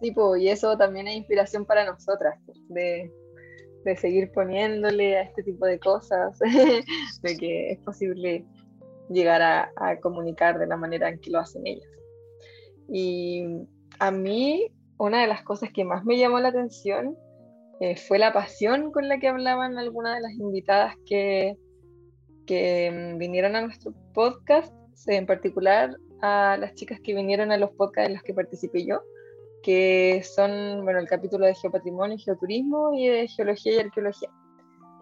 Sí, 0.00 0.10
pues, 0.10 0.42
y 0.42 0.48
eso 0.48 0.76
también 0.76 1.08
es 1.08 1.14
inspiración 1.14 1.64
para 1.64 1.84
nosotras, 1.84 2.38
de 2.68 3.10
de 3.84 3.96
seguir 3.96 4.32
poniéndole 4.32 5.18
a 5.18 5.22
este 5.22 5.42
tipo 5.42 5.66
de 5.66 5.78
cosas, 5.78 6.38
de 7.22 7.36
que 7.36 7.72
es 7.72 7.78
posible 7.80 8.44
llegar 9.10 9.42
a, 9.42 10.00
comunicar 10.00 10.58
de 10.58 10.66
la 10.66 10.76
manera 10.76 11.08
en 11.08 11.20
que 11.20 11.30
lo 11.30 11.40
hacen 11.40 11.66
ellas. 11.66 11.88
Y 12.88 13.44
a 13.98 14.10
mí, 14.10 14.68
una 14.98 15.20
de 15.20 15.26
las 15.26 15.42
cosas 15.42 15.70
que 15.72 15.84
más 15.84 16.04
me 16.04 16.18
llamó 16.18 16.40
la 16.40 16.48
atención 16.48 17.16
eh, 17.80 17.96
fue 17.96 18.18
la 18.18 18.32
pasión 18.32 18.92
con 18.92 19.08
la 19.08 19.18
que 19.18 19.28
hablaban 19.28 19.78
algunas 19.78 20.16
de 20.16 20.22
las 20.22 20.32
invitadas 20.32 20.94
que, 21.06 21.56
que 22.46 22.90
mm, 23.14 23.18
vinieron 23.18 23.56
a 23.56 23.62
nuestro 23.62 23.92
podcast, 24.14 24.72
en 25.06 25.26
particular 25.26 25.96
a 26.22 26.56
las 26.58 26.74
chicas 26.74 27.00
que 27.00 27.14
vinieron 27.14 27.52
a 27.52 27.58
los 27.58 27.70
podcasts 27.72 28.08
en 28.08 28.14
los 28.14 28.22
que 28.22 28.32
participé 28.32 28.86
yo 28.86 29.02
que 29.64 30.22
son, 30.22 30.84
bueno, 30.84 30.98
el 31.00 31.08
capítulo 31.08 31.46
de 31.46 31.54
geopatrimonio 31.54 32.16
y 32.16 32.20
geoturismo 32.20 32.92
y 32.92 33.08
de 33.08 33.28
geología 33.28 33.72
y 33.72 33.78
arqueología. 33.78 34.28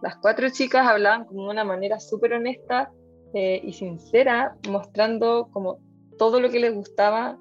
Las 0.03 0.17
cuatro 0.17 0.49
chicas 0.51 0.87
hablaban 0.87 1.25
como 1.25 1.45
de 1.45 1.51
una 1.51 1.65
manera 1.65 1.99
súper 1.99 2.35
honesta 2.35 2.93
eh, 3.35 3.61
y 3.65 3.73
sincera, 3.73 4.57
mostrando 4.69 5.49
como 5.53 5.81
todo 6.17 6.41
lo 6.41 6.49
que 6.49 6.61
les 6.61 6.75
gustaba, 6.75 7.37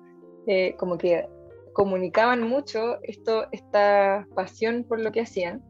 eh, 0.48 0.76
como 0.80 0.98
que 0.98 1.28
comunicaban 1.74 2.42
mucho 2.42 2.98
esto, 3.04 3.46
esta 3.52 4.28
pasión 4.36 4.84
por 4.84 5.00
lo 5.00 5.12
que 5.12 5.22
hacían 5.22 5.64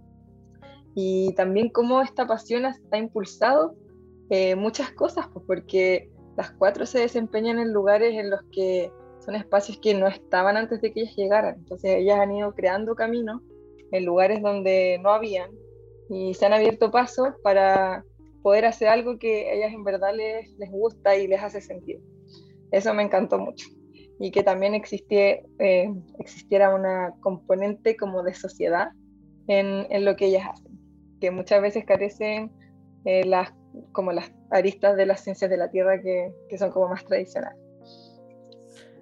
y 0.96 1.34
también 1.36 1.70
cómo 1.70 2.02
esta 2.02 2.26
pasión 2.28 2.64
ha 2.66 2.98
impulsado 2.98 3.76
eh, 4.30 4.56
muchas 4.56 4.92
cosas, 4.92 5.28
pues 5.34 5.46
porque 5.46 6.10
las 6.38 6.52
cuatro 6.52 6.86
se 6.86 7.00
desempeñan 7.00 7.60
en 7.60 7.74
lugares 7.74 8.14
en 8.14 8.30
los 8.30 8.42
que 8.54 8.90
son 9.24 9.36
espacios 9.36 9.80
que 9.80 9.94
no 9.94 10.08
estaban 10.08 10.58
antes 10.58 10.82
de 10.82 10.92
que 10.92 11.02
ellas 11.02 11.16
llegaran. 11.16 11.56
Entonces 11.56 11.98
ellas 11.98 12.20
han 12.20 12.32
ido 12.32 12.54
creando 12.54 12.96
caminos 12.96 13.42
en 13.92 14.06
lugares 14.06 14.42
donde 14.42 15.00
no 15.02 15.12
habían 15.12 15.52
y 16.10 16.34
se 16.34 16.46
han 16.46 16.54
abierto 16.54 16.92
pasos 16.92 17.30
para 17.44 18.04
poder 18.42 18.66
hacer 18.66 18.88
algo 18.88 19.18
que 19.18 19.50
a 19.50 19.54
ellas 19.54 19.74
en 19.74 19.84
verdad 19.84 20.14
les, 20.16 20.50
les 20.58 20.72
gusta 20.72 21.16
y 21.16 21.28
les 21.28 21.42
hace 21.42 21.62
sentido. 21.62 22.02
Eso 22.72 22.94
me 22.94 23.04
encantó 23.04 23.38
mucho. 23.38 23.68
Y 24.20 24.32
que 24.32 24.44
también 24.44 24.74
existie, 24.74 25.46
eh, 25.60 25.92
existiera 26.20 26.74
una 26.74 27.14
componente 27.22 27.96
como 27.96 28.24
de 28.24 28.34
sociedad 28.34 28.90
en, 29.48 29.88
en, 29.90 30.06
lo 30.06 30.16
que 30.16 30.28
ellas 30.28 30.48
hacen, 30.52 30.80
que 31.20 31.32
muchas 31.32 31.62
veces 31.62 31.86
carecen 31.86 32.52
eh, 33.06 33.26
las, 33.26 33.52
como 33.92 34.12
las 34.12 34.32
aristas 34.52 34.96
de 34.96 35.08
las 35.08 35.22
ciencias 35.22 35.50
de 35.50 35.58
la 35.58 35.72
Tierra 35.72 36.02
que, 36.02 36.32
que 36.50 36.58
son 36.58 36.72
como 36.72 36.90
más 36.90 37.04
tradicionales. 37.06 37.61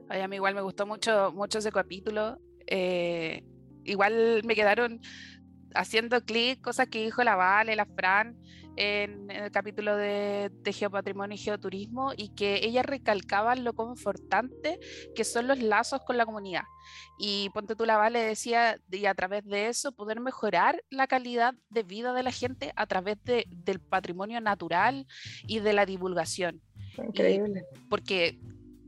Ay, 0.10 0.22
a 0.22 0.28
mí 0.28 0.38
igual 0.38 0.56
me 0.56 0.62
gustó 0.62 0.88
mucho, 0.88 1.32
mucho 1.34 1.60
ese 1.60 1.72
capítulo. 1.72 2.39
Eh, 2.66 3.44
igual 3.84 4.42
me 4.44 4.56
quedaron 4.56 5.00
haciendo 5.75 6.20
clic, 6.25 6.62
cosas 6.62 6.88
que 6.88 7.04
dijo 7.04 7.24
la 7.24 7.36
Vale, 7.36 7.75
la 7.75 7.86
Fran, 7.86 8.36
en, 8.75 9.30
el 9.30 9.51
capítulo 9.51 9.96
de, 9.96 10.50
de, 10.51 10.74
Geopatrimonio 10.74 11.36
y 11.36 11.38
Geoturismo, 11.38 12.13
y 12.18 12.30
que 12.30 12.66
ellas 12.66 12.86
recalcaban 12.86 13.63
lo 13.63 13.74
confortante 13.74 14.80
que 15.16 15.24
son 15.24 15.48
los 15.48 15.62
lazos 15.62 16.01
con 16.01 16.18
la 16.18 16.25
comunidad. 16.25 16.63
Y 17.20 17.50
Ponte 17.54 17.75
tú 17.75 17.86
la 17.86 17.98
Vale 17.98 18.20
decía, 18.20 18.80
y 18.92 19.06
a 19.06 19.13
través 19.13 19.46
de 19.46 19.68
eso 19.68 19.92
poder 19.92 20.20
mejorar 20.22 20.84
la 20.89 21.06
calidad 21.06 21.54
de 21.70 21.84
vida 21.84 22.13
de 22.13 22.24
la 22.24 22.32
gente 22.32 22.74
a 22.75 22.88
través 22.88 23.24
de, 23.25 23.46
del 23.48 23.80
patrimonio 23.80 24.42
natural 24.42 25.06
y 25.46 25.60
de 25.60 25.74
la 25.74 25.86
divulgación. 25.86 26.62
Increíble. 26.98 27.63
porque 27.89 28.39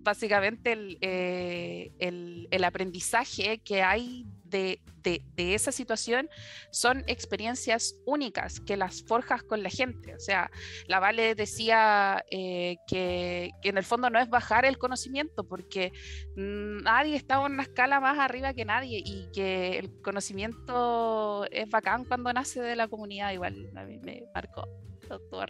básicamente 0.04 0.74
el, 0.74 0.98
eh, 1.02 1.92
el, 2.00 2.48
el, 2.52 2.64
aprendizaje 2.64 3.60
que 3.60 3.82
hay 3.82 4.26
de, 4.52 4.82
de, 5.04 5.56
esa 5.56 5.72
situación 5.72 6.30
son 6.72 7.04
experiencias 7.08 7.96
únicas 8.06 8.60
que 8.60 8.78
las 8.78 9.04
forjas 9.04 9.44
con 9.44 9.64
la 9.64 9.70
gente. 9.70 10.14
O 10.14 10.20
sea, 10.20 10.52
la 10.88 11.00
Vale 11.00 11.36
decía 11.36 12.24
eh, 12.30 12.78
que, 12.88 13.52
en 13.64 13.78
el 13.78 13.84
fondo 13.84 14.10
no 14.10 14.20
es 14.20 14.30
bajar 14.30 14.66
el 14.66 14.78
conocimiento, 14.78 15.48
porque 15.48 15.92
nadie 16.36 17.16
está 17.16 17.36
en 17.36 17.54
una 17.54 17.64
escala 17.64 18.00
más 18.00 18.20
arriba 18.20 18.54
que 18.54 18.66
nadie 18.66 19.02
y 19.04 19.30
que 19.34 19.80
el 19.80 20.02
conocimiento 20.02 21.46
es 21.52 21.70
bacán 21.70 22.06
cuando 22.06 22.32
nace 22.34 22.62
de 22.62 22.76
la 22.76 22.88
comunidad. 22.88 23.32
Igual 23.32 23.72
a 23.76 23.84
mí 23.84 23.98
me 24.00 24.24
marcó 24.34 24.68
todo, 25.08 25.20
todo. 25.30 25.46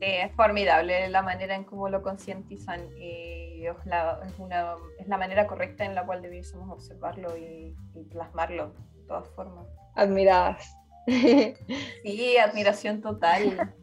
Sí, 0.00 0.06
es 0.06 0.32
formidable 0.32 1.08
la 1.08 1.22
manera 1.22 1.54
en 1.54 1.64
cómo 1.64 1.88
lo 1.88 2.02
concientizan 2.02 2.80
y 2.98 3.64
es 3.66 3.86
la, 3.86 4.20
es, 4.26 4.38
una, 4.38 4.74
es 4.98 5.08
la 5.08 5.18
manera 5.18 5.46
correcta 5.46 5.84
en 5.84 5.94
la 5.94 6.04
cual 6.04 6.20
debiésemos 6.20 6.68
observarlo 6.70 7.36
y, 7.36 7.74
y 7.94 8.04
plasmarlo 8.04 8.74
de 8.94 9.06
todas 9.06 9.28
formas. 9.30 9.66
Admiradas. 9.94 10.76
Sí, 11.06 12.36
admiración 12.38 13.00
total. 13.00 13.74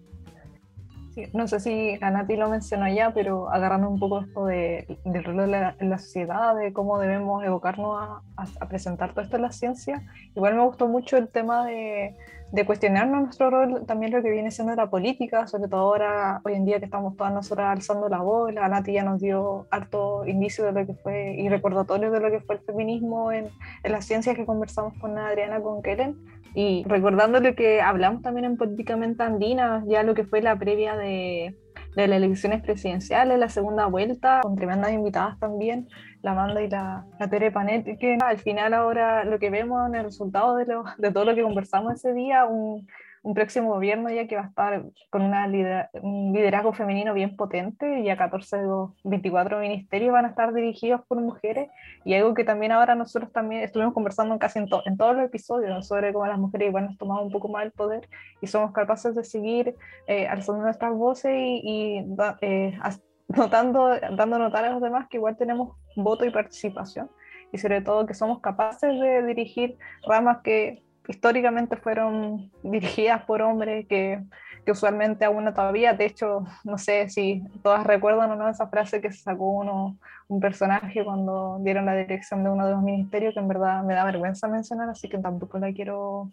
Sí, 1.13 1.25
no 1.33 1.45
sé 1.45 1.59
si 1.59 1.97
Anati 2.01 2.37
lo 2.37 2.49
mencionó 2.49 2.87
ya, 2.87 3.13
pero 3.13 3.51
agarrando 3.51 3.89
un 3.89 3.99
poco 3.99 4.21
esto 4.21 4.45
de, 4.45 4.97
del 5.03 5.23
rol 5.25 5.37
de 5.37 5.47
la, 5.47 5.75
en 5.79 5.89
la 5.89 5.97
sociedad, 5.97 6.55
de 6.55 6.71
cómo 6.71 6.99
debemos 6.99 7.43
evocarnos 7.43 8.01
a, 8.01 8.21
a, 8.37 8.45
a, 8.61 8.69
presentar 8.69 9.11
todo 9.11 9.25
esto 9.25 9.35
en 9.35 9.41
la 9.41 9.51
ciencia, 9.51 10.01
igual 10.35 10.55
me 10.55 10.63
gustó 10.63 10.87
mucho 10.87 11.17
el 11.17 11.27
tema 11.27 11.65
de, 11.65 12.15
de 12.51 12.65
cuestionarnos 12.65 13.23
nuestro 13.23 13.49
rol, 13.49 13.85
también 13.85 14.11
lo 14.11 14.21
que 14.21 14.29
viene 14.29 14.51
siendo 14.51 14.75
la 14.75 14.89
política, 14.89 15.47
sobre 15.47 15.69
todo 15.69 15.81
ahora, 15.81 16.41
hoy 16.43 16.53
en 16.53 16.65
día 16.65 16.79
que 16.79 16.85
estamos 16.85 17.15
todas 17.15 17.33
nosotras 17.33 17.77
alzando 17.77 18.09
la 18.09 18.19
voz, 18.19 18.53
la 18.53 18.67
Nati 18.67 18.93
ya 18.93 19.03
nos 19.03 19.21
dio 19.21 19.67
harto 19.71 20.25
indicio 20.25 20.65
de 20.65 20.71
lo 20.73 20.85
que 20.85 20.93
fue 20.95 21.35
y 21.37 21.47
recordatorio 21.47 22.11
de 22.11 22.19
lo 22.19 22.29
que 22.29 22.41
fue 22.41 22.55
el 22.55 22.61
feminismo 22.61 23.31
en, 23.31 23.49
en 23.83 23.91
las 23.91 24.05
ciencias 24.05 24.35
que 24.35 24.45
conversamos 24.45 24.93
con 24.99 25.17
Adriana, 25.17 25.61
con 25.61 25.81
Kellen, 25.81 26.17
y 26.53 26.83
recordando 26.85 27.39
lo 27.39 27.55
que 27.55 27.81
hablamos 27.81 28.21
también 28.21 28.45
en 28.45 28.57
Políticamente 28.57 29.23
Andina, 29.23 29.83
ya 29.87 30.03
lo 30.03 30.13
que 30.13 30.25
fue 30.25 30.41
la 30.41 30.57
previa 30.57 30.97
de, 30.97 31.55
de 31.95 32.07
las 32.07 32.17
elecciones 32.17 32.61
presidenciales, 32.61 33.37
la 33.37 33.49
segunda 33.49 33.85
vuelta, 33.87 34.41
con 34.41 34.55
tremendas 34.55 34.91
invitadas 34.91 35.39
también, 35.39 35.87
la 36.21 36.31
Amanda 36.31 36.61
y 36.61 36.69
la, 36.69 37.05
la 37.19 37.29
Tere 37.29 37.51
Panet, 37.51 37.97
que 37.99 38.17
al 38.23 38.37
final 38.39 38.73
ahora 38.73 39.23
lo 39.25 39.39
que 39.39 39.49
vemos 39.49 39.87
en 39.87 39.95
el 39.95 40.05
resultado 40.05 40.55
de, 40.55 40.65
lo, 40.65 40.83
de 40.97 41.11
todo 41.11 41.25
lo 41.25 41.35
que 41.35 41.43
conversamos 41.43 41.93
ese 41.93 42.13
día, 42.13 42.45
un, 42.45 42.87
un 43.23 43.35
próximo 43.35 43.69
gobierno 43.69 44.09
ya 44.09 44.27
que 44.27 44.35
va 44.35 44.43
a 44.43 44.47
estar 44.47 44.83
con 45.11 45.21
una 45.21 45.47
lider 45.47 45.89
un 46.01 46.33
liderazgo 46.33 46.73
femenino 46.73 47.13
bien 47.13 47.35
potente, 47.35 48.03
ya 48.03 48.17
14 48.17 48.57
de 48.57 48.63
los 48.63 48.91
24 49.03 49.59
ministerios 49.59 50.11
van 50.11 50.25
a 50.25 50.29
estar 50.29 50.53
dirigidos 50.53 51.01
por 51.07 51.21
mujeres, 51.21 51.69
y 52.03 52.15
algo 52.15 52.33
que 52.33 52.43
también 52.43 52.71
ahora 52.71 52.95
nosotros 52.95 53.31
también 53.31 53.61
estuvimos 53.61 53.93
conversando 53.93 54.37
casi 54.39 54.59
en, 54.59 54.69
to 54.69 54.81
en 54.85 54.97
todos 54.97 55.15
los 55.15 55.25
episodios 55.25 55.87
sobre 55.87 56.13
cómo 56.13 56.25
las 56.25 56.39
mujeres 56.39 56.69
igual 56.69 56.85
nos 56.85 56.97
tomamos 56.97 57.25
un 57.25 57.31
poco 57.31 57.47
más 57.47 57.63
el 57.63 57.71
poder 57.71 58.09
y 58.41 58.47
somos 58.47 58.71
capaces 58.71 59.13
de 59.15 59.23
seguir 59.23 59.75
eh, 60.07 60.27
alzando 60.27 60.63
nuestras 60.63 60.93
voces 60.93 61.31
y, 61.35 61.61
y 61.63 62.05
eh, 62.41 62.77
notando, 63.27 63.89
dando 64.15 64.39
notar 64.39 64.65
a 64.65 64.71
los 64.71 64.81
demás 64.81 65.07
que 65.09 65.17
igual 65.17 65.37
tenemos 65.37 65.77
voto 65.95 66.25
y 66.25 66.31
participación, 66.31 67.09
y 67.51 67.59
sobre 67.59 67.81
todo 67.81 68.07
que 68.07 68.15
somos 68.15 68.39
capaces 68.39 68.99
de 68.99 69.23
dirigir 69.25 69.77
ramas 70.07 70.39
que 70.43 70.81
históricamente 71.07 71.75
fueron 71.77 72.51
dirigidas 72.63 73.23
por 73.25 73.41
hombres 73.41 73.87
que, 73.87 74.23
que, 74.65 74.71
usualmente 74.71 75.25
aún 75.25 75.45
no 75.45 75.53
todavía, 75.53 75.93
de 75.93 76.05
hecho, 76.05 76.43
no 76.63 76.77
sé 76.77 77.09
si 77.09 77.43
todas 77.63 77.85
recuerdan 77.85 78.31
o 78.31 78.35
no 78.35 78.49
esa 78.49 78.67
frase 78.67 79.01
que 79.01 79.11
se 79.11 79.21
sacó 79.21 79.49
uno, 79.49 79.97
un 80.27 80.39
personaje 80.39 81.03
cuando 81.03 81.59
dieron 81.61 81.85
la 81.85 81.95
dirección 81.95 82.43
de 82.43 82.49
uno 82.49 82.65
de 82.65 82.73
los 82.73 82.81
ministerios, 82.81 83.33
que 83.33 83.39
en 83.39 83.47
verdad 83.47 83.83
me 83.83 83.95
da 83.95 84.05
vergüenza 84.05 84.47
mencionar, 84.47 84.89
así 84.89 85.09
que 85.09 85.17
tampoco 85.17 85.57
la 85.59 85.73
quiero, 85.73 86.31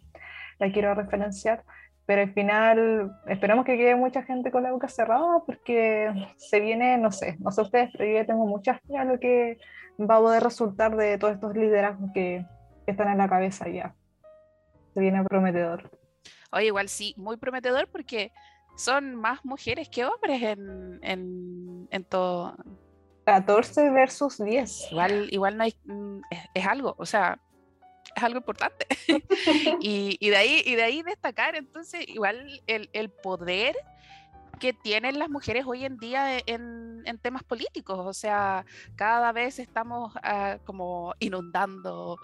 la 0.59 0.71
quiero 0.71 0.93
referenciar. 0.93 1.63
Pero 2.05 2.23
al 2.23 2.33
final 2.33 3.11
esperamos 3.27 3.65
que 3.65 3.77
quede 3.77 3.95
mucha 3.95 4.23
gente 4.23 4.49
con 4.49 4.63
la 4.63 4.71
boca 4.71 4.87
cerrada 4.87 5.43
porque 5.45 6.11
se 6.37 6.59
viene, 6.59 6.97
no 6.97 7.11
sé, 7.11 7.37
no 7.39 7.51
sé 7.51 7.61
ustedes, 7.61 7.91
pero 7.95 8.05
yo 8.19 8.25
tengo 8.25 8.47
muchas 8.47 8.79
fe 8.81 8.97
a 8.97 9.05
lo 9.05 9.19
que 9.19 9.59
va 9.99 10.15
a 10.15 10.19
poder 10.19 10.43
resultar 10.43 10.95
de 10.95 11.19
todos 11.19 11.35
estos 11.35 11.55
liderazgos 11.55 12.09
que, 12.11 12.45
que 12.85 12.91
están 12.91 13.09
en 13.09 13.19
la 13.19 13.29
cabeza 13.29 13.67
ya 13.67 13.93
se 14.93 14.99
viene 14.99 15.23
prometedor. 15.23 15.89
Oye, 16.51 16.67
igual 16.67 16.89
sí, 16.89 17.13
muy 17.17 17.37
prometedor 17.37 17.87
porque 17.89 18.31
son 18.75 19.15
más 19.15 19.43
mujeres 19.43 19.89
que 19.89 20.05
hombres 20.05 20.41
en, 20.41 20.99
en, 21.03 21.87
en 21.91 22.03
todo. 22.05 22.55
14 23.25 23.91
versus 23.91 24.37
10. 24.43 24.91
Igual, 24.91 25.27
igual 25.31 25.57
no 25.57 25.63
hay, 25.63 25.75
es, 26.31 26.39
es 26.53 26.65
algo, 26.65 26.95
o 26.97 27.05
sea, 27.05 27.39
es 28.15 28.23
algo 28.23 28.37
importante. 28.37 28.87
y, 29.81 30.17
y, 30.19 30.29
de 30.29 30.37
ahí, 30.37 30.63
y 30.65 30.75
de 30.75 30.83
ahí 30.83 31.03
destacar, 31.03 31.55
entonces, 31.55 32.07
igual 32.07 32.61
el, 32.67 32.89
el 32.93 33.09
poder 33.09 33.75
que 34.59 34.73
tienen 34.73 35.17
las 35.17 35.29
mujeres 35.29 35.65
hoy 35.65 35.85
en 35.85 35.97
día 35.97 36.37
en, 36.45 37.01
en 37.05 37.17
temas 37.17 37.43
políticos. 37.43 37.99
O 37.99 38.13
sea, 38.13 38.65
cada 38.95 39.31
vez 39.31 39.59
estamos 39.59 40.13
uh, 40.15 40.63
como 40.65 41.13
inundando 41.19 42.17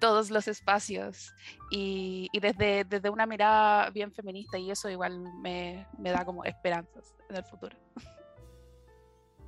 todos 0.00 0.30
los 0.30 0.48
espacios 0.48 1.32
y, 1.70 2.28
y, 2.32 2.40
desde, 2.40 2.84
desde 2.84 3.10
una 3.10 3.26
mirada 3.26 3.90
bien 3.90 4.12
feminista 4.12 4.58
y 4.58 4.70
eso 4.70 4.88
igual 4.88 5.20
me, 5.40 5.86
me 5.98 6.10
da 6.10 6.24
como 6.24 6.44
esperanzas 6.44 7.14
en 7.28 7.36
el 7.36 7.44
futuro. 7.44 7.76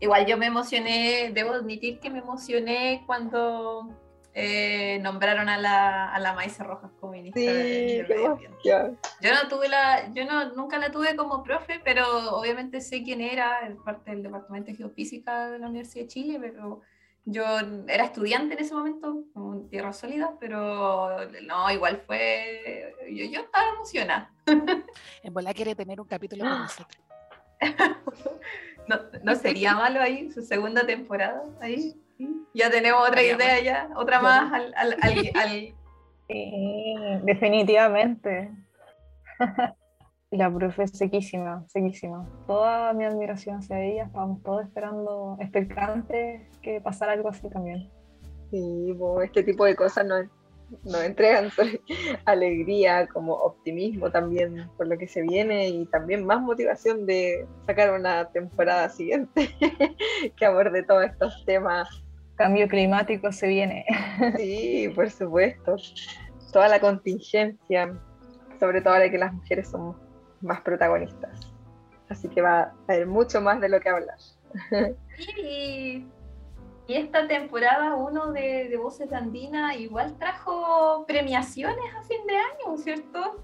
Igual 0.00 0.26
yo 0.26 0.36
me 0.36 0.46
emocioné, 0.46 1.30
debo 1.32 1.52
admitir 1.52 1.98
que 1.98 2.10
me 2.10 2.18
emocioné 2.18 3.02
cuando 3.06 3.88
eh, 4.36 4.98
nombraron 5.00 5.48
a 5.48 5.56
la, 5.58 6.12
a 6.12 6.18
la 6.18 6.32
Maisa 6.32 6.64
Rojas 6.64 6.90
como 6.98 7.12
ministra 7.12 7.40
sí, 7.40 7.46
de, 7.46 8.02
de 8.02 8.02
Medio 8.08 8.32
Ambiente. 8.32 8.58
Yo 9.20 9.32
no 9.32 9.48
tuve 9.48 9.68
la, 9.68 10.12
yo 10.12 10.24
no, 10.24 10.52
nunca 10.54 10.78
la 10.78 10.90
tuve 10.90 11.14
como 11.14 11.44
profe, 11.44 11.80
pero 11.84 12.36
obviamente 12.36 12.80
sé 12.80 13.04
quién 13.04 13.20
era, 13.20 13.60
parte 13.84 14.10
del 14.10 14.24
Departamento 14.24 14.72
de 14.72 14.76
Geofísica 14.76 15.50
de 15.50 15.60
la 15.60 15.68
Universidad 15.68 16.04
de 16.04 16.08
Chile, 16.08 16.38
pero 16.40 16.82
yo 17.24 17.44
era 17.86 18.04
estudiante 18.04 18.54
en 18.54 18.60
ese 18.60 18.74
momento, 18.74 19.24
en 19.36 19.68
Tierra 19.68 19.92
Sólida, 19.92 20.34
pero 20.40 21.16
no, 21.42 21.70
igual 21.70 22.02
fue, 22.04 22.92
yo, 23.10 23.26
yo 23.26 23.40
estaba 23.40 23.68
emocionada. 23.76 24.32
En 25.22 25.32
bola 25.32 25.54
quiere 25.54 25.76
tener 25.76 26.00
un 26.00 26.08
capítulo 26.08 26.44
con 26.44 26.58
nosotros. 26.58 26.98
no, 28.88 28.96
no 29.22 29.34
sería 29.36 29.74
malo 29.74 30.00
ahí, 30.02 30.30
su 30.32 30.42
segunda 30.42 30.84
temporada 30.84 31.44
ahí. 31.60 32.03
Ya 32.54 32.70
tenemos 32.70 33.08
otra 33.08 33.22
idea 33.22 33.60
ya, 33.60 33.88
otra 33.96 34.20
más 34.20 34.52
al... 34.52 34.74
al, 34.76 34.96
al, 35.02 35.30
al... 35.34 35.74
Sí, 36.28 36.94
definitivamente. 37.24 38.50
La 40.30 40.52
profe 40.52 40.82
es 40.84 40.90
sequísima, 40.90 41.64
sequísima. 41.68 42.28
Toda 42.48 42.92
mi 42.92 43.04
admiración 43.04 43.58
hacia 43.58 43.80
ella, 43.80 44.04
estábamos 44.04 44.42
todos 44.42 44.64
esperando, 44.64 45.36
expectantes 45.38 46.42
que 46.60 46.80
pasara 46.80 47.12
algo 47.12 47.28
así 47.28 47.48
también. 47.50 47.88
Sí, 48.50 48.96
este 49.22 49.44
tipo 49.44 49.64
de 49.64 49.76
cosas 49.76 50.06
nos, 50.06 50.26
nos 50.82 51.04
entregan 51.04 51.50
alegría, 52.24 53.06
como 53.06 53.34
optimismo 53.34 54.10
también 54.10 54.68
por 54.76 54.88
lo 54.88 54.98
que 54.98 55.06
se 55.06 55.22
viene 55.22 55.68
y 55.68 55.86
también 55.86 56.26
más 56.26 56.40
motivación 56.40 57.06
de 57.06 57.46
sacar 57.66 57.92
una 57.92 58.28
temporada 58.30 58.88
siguiente 58.88 59.54
que 60.36 60.44
aborde 60.44 60.82
todos 60.82 61.04
estos 61.04 61.44
temas 61.46 62.03
cambio 62.36 62.68
climático 62.68 63.32
se 63.32 63.48
viene. 63.48 63.84
Sí, 64.36 64.90
por 64.94 65.10
supuesto. 65.10 65.76
Toda 66.52 66.68
la 66.68 66.80
contingencia, 66.80 67.98
sobre 68.60 68.80
todo 68.80 68.94
ahora 68.94 69.10
que 69.10 69.18
las 69.18 69.32
mujeres 69.32 69.68
somos 69.68 69.96
más 70.40 70.60
protagonistas. 70.60 71.52
Así 72.08 72.28
que 72.28 72.42
va 72.42 72.60
a 72.60 72.72
haber 72.88 73.06
mucho 73.06 73.40
más 73.40 73.60
de 73.60 73.68
lo 73.68 73.80
que 73.80 73.88
hablar. 73.88 74.18
Y, 75.36 76.06
y 76.86 76.94
esta 76.94 77.26
temporada 77.26 77.94
uno 77.94 78.32
de, 78.32 78.68
de 78.68 78.76
Voces 78.76 79.10
de 79.10 79.16
Andina 79.16 79.74
igual 79.74 80.16
trajo 80.18 81.04
premiaciones 81.06 81.84
a 81.96 82.02
fin 82.02 82.24
de 82.26 82.36
año, 82.36 82.76
¿cierto? 82.78 83.42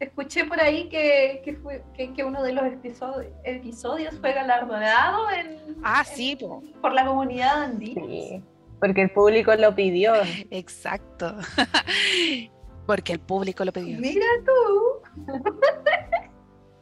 Escuché 0.00 0.44
por 0.44 0.60
ahí 0.60 0.88
que, 0.88 1.42
que, 1.44 1.56
fue, 1.56 1.82
que, 1.94 2.12
que 2.12 2.24
uno 2.24 2.42
de 2.42 2.52
los 2.52 2.64
episodios, 2.64 3.32
episodios 3.44 4.14
fue 4.20 4.32
galardonado 4.32 5.30
en, 5.30 5.76
ah, 5.82 6.04
en, 6.08 6.16
sí, 6.16 6.36
po. 6.36 6.62
por 6.80 6.92
la 6.92 7.04
comunidad 7.04 7.64
andina. 7.64 8.02
Sí, 8.06 8.42
porque 8.80 9.02
el 9.02 9.10
público 9.10 9.54
lo 9.54 9.74
pidió. 9.74 10.14
Exacto. 10.50 11.34
Porque 12.86 13.12
el 13.12 13.20
público 13.20 13.66
lo 13.66 13.72
pidió. 13.72 13.98
Mira 13.98 14.24
tú. 14.46 15.32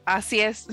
Así 0.04 0.38
es. 0.38 0.68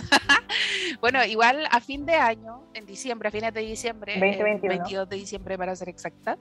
bueno, 1.01 1.25
igual 1.25 1.67
a 1.71 1.79
fin 1.79 2.05
de 2.05 2.13
año, 2.13 2.63
en 2.75 2.85
diciembre, 2.85 3.29
a 3.29 3.31
fines 3.31 3.51
de 3.51 3.61
diciembre, 3.61 4.13
el 4.13 4.19
2021. 4.19 4.69
22 4.69 5.09
de 5.09 5.15
diciembre 5.15 5.57
para 5.57 5.75
ser 5.75 5.89
exacta, 5.89 6.37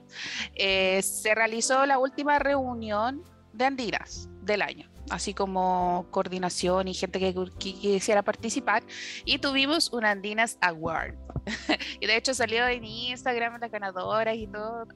eh, 0.55 1.01
se 1.01 1.35
realizó 1.35 1.87
la 1.87 1.99
última 1.99 2.39
reunión 2.39 3.23
de 3.55 3.65
Andinas 3.65 4.29
del 4.43 4.61
año, 4.61 4.91
así 5.13 5.35
como 5.35 6.07
coordinación 6.11 6.89
y 6.89 6.95
gente 6.95 7.21
que, 7.21 7.35
que 7.35 7.75
quisiera 7.75 8.23
participar. 8.23 8.83
Y 9.25 9.39
tuvimos 9.39 9.93
un 9.93 10.05
Andinas 10.05 10.59
Award. 10.61 11.15
y 12.01 12.07
de 12.07 12.17
hecho 12.17 12.35
salió 12.35 12.67
en 12.67 12.85
Instagram 12.85 13.61
las 13.61 13.71
ganadoras 13.71 14.37
y 14.37 14.47
todo. 14.47 14.87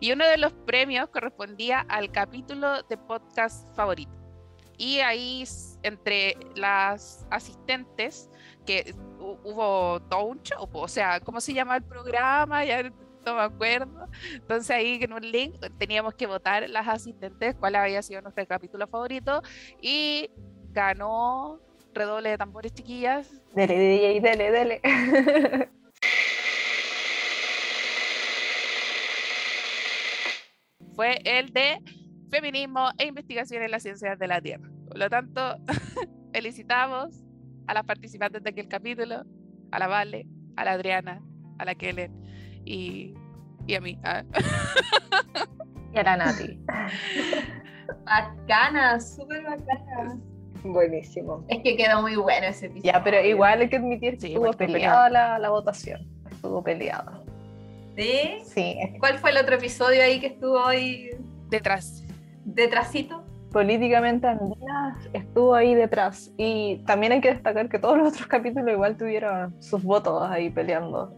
Y 0.00 0.12
uno 0.12 0.26
de 0.26 0.38
los 0.38 0.52
premios 0.52 1.08
correspondía 1.10 1.80
al 1.88 2.10
capítulo 2.10 2.82
de 2.82 2.96
podcast 2.96 3.74
favorito. 3.74 4.12
Y 4.76 5.00
ahí, 5.00 5.44
entre 5.82 6.36
las 6.54 7.26
asistentes, 7.30 8.30
que 8.64 8.94
hu- 9.18 9.38
hubo 9.42 10.00
todo 10.08 10.24
un 10.26 10.40
show, 10.42 10.68
o 10.72 10.86
sea, 10.88 11.18
¿cómo 11.20 11.40
se 11.40 11.52
llama 11.52 11.76
el 11.76 11.82
programa? 11.82 12.64
Ya 12.64 12.92
no 13.28 13.36
me 13.36 13.42
acuerdo. 13.42 14.08
Entonces 14.32 14.70
ahí 14.70 14.98
en 15.02 15.12
un 15.12 15.20
link 15.22 15.54
teníamos 15.78 16.14
que 16.14 16.26
votar 16.26 16.68
las 16.68 16.88
asistentes 16.88 17.54
cuál 17.56 17.74
había 17.76 18.02
sido 18.02 18.22
nuestro 18.22 18.46
capítulo 18.46 18.86
favorito 18.86 19.42
y 19.80 20.30
ganó 20.70 21.60
redoble 21.92 22.30
de 22.30 22.38
tambores 22.38 22.72
chiquillas. 22.72 23.30
Dele, 23.54 23.78
DJ, 23.78 24.20
dele, 24.20 24.50
dele. 24.50 24.80
Fue 30.94 31.18
el 31.24 31.52
de 31.52 31.78
feminismo 32.30 32.90
e 32.98 33.06
investigación 33.06 33.62
en 33.62 33.70
las 33.70 33.82
ciencias 33.82 34.18
de 34.18 34.26
la 34.26 34.40
Tierra. 34.40 34.68
Por 34.88 34.98
lo 34.98 35.08
tanto, 35.08 35.56
felicitamos 36.32 37.22
a 37.66 37.74
las 37.74 37.84
participantes 37.84 38.42
de 38.42 38.50
aquel 38.50 38.68
capítulo, 38.68 39.24
a 39.70 39.78
la 39.78 39.86
Vale, 39.86 40.26
a 40.56 40.64
la 40.64 40.72
Adriana, 40.72 41.22
a 41.58 41.64
la 41.64 41.74
Kellen 41.74 42.27
y, 42.64 43.14
y 43.66 43.74
a 43.74 43.80
mí. 43.80 43.98
ah. 44.04 44.22
y 45.94 45.98
a 45.98 46.02
la 46.02 46.16
Nati. 46.16 46.58
Bacanas, 48.04 49.16
súper 49.16 49.42
bacanas. 49.42 50.16
Buenísimo. 50.62 51.44
Es 51.48 51.62
que 51.62 51.76
quedó 51.76 52.02
muy 52.02 52.16
bueno 52.16 52.46
ese 52.48 52.66
episodio. 52.66 52.92
Ya, 52.92 53.02
pero 53.02 53.24
igual 53.24 53.60
hay 53.60 53.68
que 53.68 53.76
admitir 53.76 54.14
que 54.14 54.20
Sí, 54.20 54.26
estuvo 54.34 54.52
peleada 54.52 55.08
la, 55.08 55.38
la 55.38 55.50
votación. 55.50 56.06
Estuvo 56.30 56.62
peleada. 56.62 57.22
¿Sí? 57.96 58.38
Sí, 58.44 58.78
¿Cuál 59.00 59.18
fue 59.18 59.30
el 59.30 59.38
otro 59.38 59.56
episodio 59.56 60.02
ahí 60.02 60.20
que 60.20 60.28
estuvo 60.28 60.64
ahí 60.64 61.10
Detrás. 61.48 62.04
detrásito? 62.44 63.24
políticamente 63.52 64.26
andina 64.26 64.98
estuvo 65.14 65.54
ahí 65.54 65.74
detrás. 65.74 66.30
Y 66.36 66.82
también 66.86 67.12
hay 67.12 67.20
que 67.22 67.32
destacar 67.32 67.68
que 67.70 67.78
todos 67.78 67.96
los 67.96 68.08
otros 68.12 68.26
capítulos 68.26 68.70
igual 68.70 68.96
tuvieron 68.98 69.54
sus 69.62 69.82
votos 69.82 70.22
ahí 70.30 70.50
peleando 70.50 71.16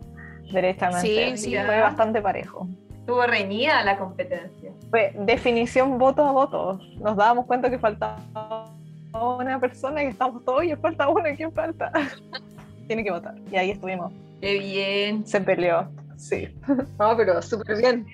derechamente. 0.53 1.37
Sí, 1.37 1.51
sí. 1.51 1.57
Fue 1.57 1.81
bastante 1.81 2.21
parejo. 2.21 2.69
Estuvo 3.01 3.27
reñida 3.27 3.83
la 3.85 3.99
competencia. 3.99 4.73
Fue 4.91 5.13
definición 5.19 5.99
voto 5.99 6.25
a 6.25 6.33
voto. 6.33 6.79
Nos 7.01 7.17
dábamos 7.17 7.47
cuenta 7.47 7.71
que 7.71 7.79
faltaba 7.79 8.71
una 9.13 9.59
persona 9.59 10.05
y 10.05 10.09
estamos 10.09 10.45
todos, 10.45 10.61
oye, 10.61 10.77
falta 10.77 11.09
uno, 11.09 11.25
¿quién 11.37 11.53
falta? 11.53 11.91
Tiene 12.87 13.03
que 13.05 13.11
votar. 13.11 13.35
Y 13.51 13.57
ahí 13.57 13.71
estuvimos. 13.71 14.13
Qué 14.41 14.59
bien. 14.59 15.27
Se 15.27 15.41
peleó. 15.41 15.89
Sí. 16.17 16.49
No, 16.99 17.17
pero 17.17 17.41
súper 17.43 17.79
bien. 17.79 18.07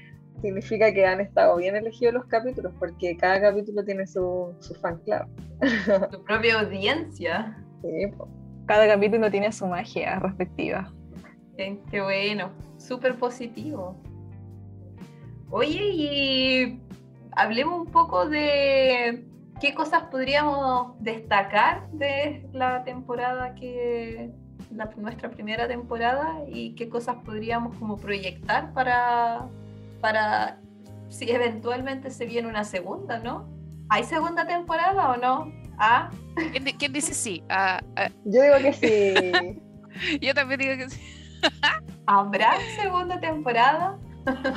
Significa 0.42 0.92
que 0.92 1.06
han 1.06 1.20
estado 1.20 1.56
bien 1.56 1.76
elegidos 1.76 2.14
los 2.14 2.24
capítulos, 2.26 2.72
porque 2.78 3.16
cada 3.16 3.40
capítulo 3.40 3.84
tiene 3.84 4.06
su, 4.06 4.54
su 4.60 4.74
fan 4.74 4.98
club. 5.04 5.26
Tu 6.10 6.22
propia 6.24 6.60
audiencia. 6.60 7.56
Sí. 7.82 8.12
Cada 8.66 8.86
capítulo 8.86 9.30
tiene 9.30 9.50
su 9.52 9.66
magia 9.66 10.18
respectiva. 10.18 10.92
Qué, 11.56 11.78
qué 11.90 12.00
bueno. 12.00 12.50
Súper 12.78 13.16
positivo. 13.16 13.96
Oye, 15.50 15.80
y 15.92 16.80
hablemos 17.32 17.80
un 17.80 17.86
poco 17.86 18.28
de 18.28 19.24
qué 19.60 19.74
cosas 19.74 20.04
podríamos 20.04 20.94
destacar 21.00 21.88
de 21.92 22.46
la 22.52 22.84
temporada 22.84 23.54
que 23.54 24.30
la, 24.74 24.90
nuestra 24.96 25.30
primera 25.30 25.68
temporada 25.68 26.40
y 26.48 26.74
qué 26.74 26.88
cosas 26.88 27.16
podríamos 27.24 27.76
como 27.76 27.96
proyectar 27.96 28.72
para 28.72 29.48
para 30.00 30.60
si 31.08 31.30
eventualmente 31.30 32.10
se 32.10 32.26
viene 32.26 32.48
una 32.48 32.64
segunda, 32.64 33.18
¿no? 33.20 33.48
¿Hay 33.88 34.02
segunda 34.04 34.46
temporada 34.46 35.10
o 35.12 35.16
no? 35.16 35.52
Ah, 35.78 36.10
¿Quién, 36.50 36.64
di- 36.64 36.72
quién 36.74 36.92
dice 36.92 37.14
sí? 37.14 37.42
Ah, 37.48 37.80
ah, 37.96 38.10
Yo 38.24 38.42
digo 38.42 38.56
que 38.58 38.72
sí. 38.72 40.18
yo 40.20 40.34
también 40.34 40.60
digo 40.60 40.76
que 40.76 40.90
sí. 40.90 41.00
¿habrá 42.06 42.52
segunda 42.80 43.20
temporada? 43.20 43.98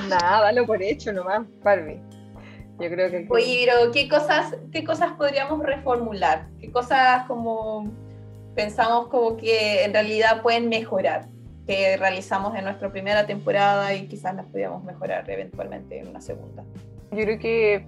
Nada, 0.08 0.42
dalo 0.42 0.66
por 0.66 0.82
hecho 0.82 1.12
nomás, 1.12 1.42
Barbie. 1.64 2.02
Yo 2.80 2.90
creo 2.90 3.12
que. 3.12 3.28
Oye, 3.30 3.66
pero 3.66 3.92
¿qué 3.92 4.08
cosas, 4.08 4.56
¿qué 4.72 4.84
cosas 4.84 5.12
podríamos 5.14 5.62
reformular? 5.62 6.48
¿Qué 6.60 6.72
cosas 6.72 7.26
como 7.28 7.92
pensamos 8.56 9.08
como 9.08 9.38
que 9.38 9.84
en 9.84 9.94
realidad 9.94 10.42
pueden 10.42 10.70
mejorar? 10.70 11.28
Que 11.68 11.98
realizamos 11.98 12.56
en 12.56 12.64
nuestra 12.64 12.92
primera 12.92 13.28
temporada 13.28 13.94
y 13.94 14.08
quizás 14.08 14.34
las 14.36 14.46
podríamos 14.48 14.84
mejorar 14.84 15.30
eventualmente 15.30 16.00
en 16.00 16.08
una 16.08 16.22
segunda. 16.22 16.64
Yo 17.12 17.24
creo 17.24 17.40
que 17.40 17.86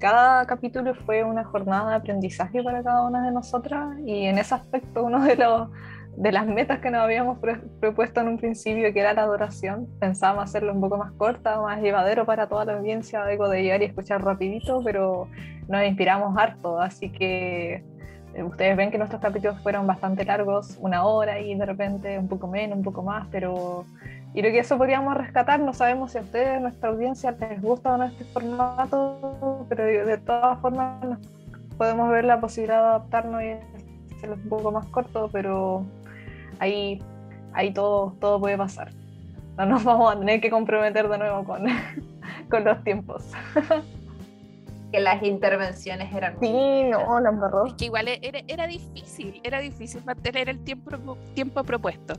cada 0.00 0.46
capítulo 0.46 0.94
fue 0.94 1.22
una 1.22 1.44
jornada 1.44 1.90
de 1.90 1.96
aprendizaje 1.96 2.62
para 2.62 2.82
cada 2.82 3.02
una 3.02 3.22
de 3.24 3.30
nosotras 3.30 3.98
y 4.04 4.24
en 4.24 4.38
ese 4.38 4.54
aspecto 4.54 5.04
uno 5.04 5.22
de 5.22 5.36
los 5.36 5.68
de 6.16 6.32
las 6.32 6.46
metas 6.46 6.80
que 6.80 6.90
nos 6.90 7.02
habíamos 7.02 7.38
pro- 7.38 7.60
propuesto 7.80 8.20
en 8.20 8.28
un 8.28 8.38
principio, 8.38 8.92
que 8.92 9.00
era 9.00 9.14
la 9.14 9.24
duración, 9.26 9.86
pensábamos 9.98 10.44
hacerlo 10.44 10.72
un 10.72 10.80
poco 10.80 10.98
más 10.98 11.12
corta, 11.12 11.60
más 11.60 11.80
llevadero 11.80 12.26
para 12.26 12.46
toda 12.48 12.64
la 12.64 12.74
audiencia, 12.74 13.22
algo 13.22 13.48
de 13.48 13.62
llegar 13.62 13.80
y 13.82 13.86
escuchar 13.86 14.22
rapidito, 14.22 14.82
pero 14.84 15.28
nos 15.68 15.84
inspiramos 15.84 16.36
harto, 16.36 16.80
así 16.80 17.10
que 17.10 17.84
eh, 18.34 18.42
ustedes 18.42 18.76
ven 18.76 18.90
que 18.90 18.98
nuestros 18.98 19.22
capítulos 19.22 19.60
fueron 19.62 19.86
bastante 19.86 20.24
largos, 20.24 20.76
una 20.80 21.04
hora 21.04 21.40
y 21.40 21.54
de 21.54 21.64
repente 21.64 22.18
un 22.18 22.28
poco 22.28 22.48
menos, 22.48 22.76
un 22.76 22.84
poco 22.84 23.02
más, 23.02 23.26
pero 23.30 23.84
yo 24.34 24.42
creo 24.42 24.52
que 24.52 24.58
eso 24.58 24.76
podríamos 24.76 25.16
rescatar, 25.16 25.58
no 25.60 25.72
sabemos 25.72 26.12
si 26.12 26.18
a 26.18 26.20
ustedes, 26.20 26.60
nuestra 26.60 26.90
audiencia, 26.90 27.30
les 27.32 27.62
gusta 27.62 27.94
o 27.94 27.96
no 27.96 28.04
este 28.04 28.24
formato, 28.24 29.66
pero 29.68 29.84
de 29.84 30.18
todas 30.18 30.60
formas 30.60 31.18
podemos 31.78 32.10
ver 32.10 32.24
la 32.24 32.40
posibilidad 32.40 32.80
de 32.80 32.88
adaptarnos 32.88 33.42
y 33.42 34.14
hacerlo 34.14 34.36
un 34.36 34.48
poco 34.48 34.70
más 34.70 34.86
corto, 34.86 35.30
pero 35.32 35.84
ahí, 36.60 37.02
ahí 37.52 37.72
todo, 37.72 38.16
todo 38.20 38.40
puede 38.40 38.56
pasar. 38.56 38.92
No 39.56 39.66
nos 39.66 39.82
vamos 39.84 40.14
a 40.14 40.18
tener 40.18 40.40
que 40.40 40.50
comprometer 40.50 41.08
de 41.08 41.18
nuevo 41.18 41.44
con, 41.44 41.66
con 42.50 42.64
los 42.64 42.82
tiempos. 42.84 43.32
Que 44.92 45.00
las 45.00 45.22
intervenciones 45.22 46.12
eran... 46.12 46.36
muy 46.36 46.48
Sí, 46.48 46.82
no, 46.90 47.20
la 47.20 47.30
embarró. 47.30 47.66
Es 47.66 47.74
que 47.74 47.84
igual 47.86 48.08
era, 48.08 48.40
era 48.48 48.66
difícil, 48.66 49.40
era 49.44 49.60
difícil 49.60 50.02
mantener 50.04 50.48
el 50.48 50.64
tiempo, 50.64 51.16
tiempo 51.34 51.62
propuesto. 51.64 52.14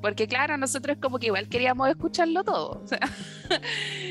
Porque 0.00 0.26
claro, 0.26 0.56
nosotros 0.56 0.96
como 1.00 1.18
que 1.18 1.26
igual 1.26 1.48
queríamos 1.48 1.88
escucharlo 1.88 2.42
todo. 2.42 2.80
o 2.82 2.86
sea, 2.86 3.00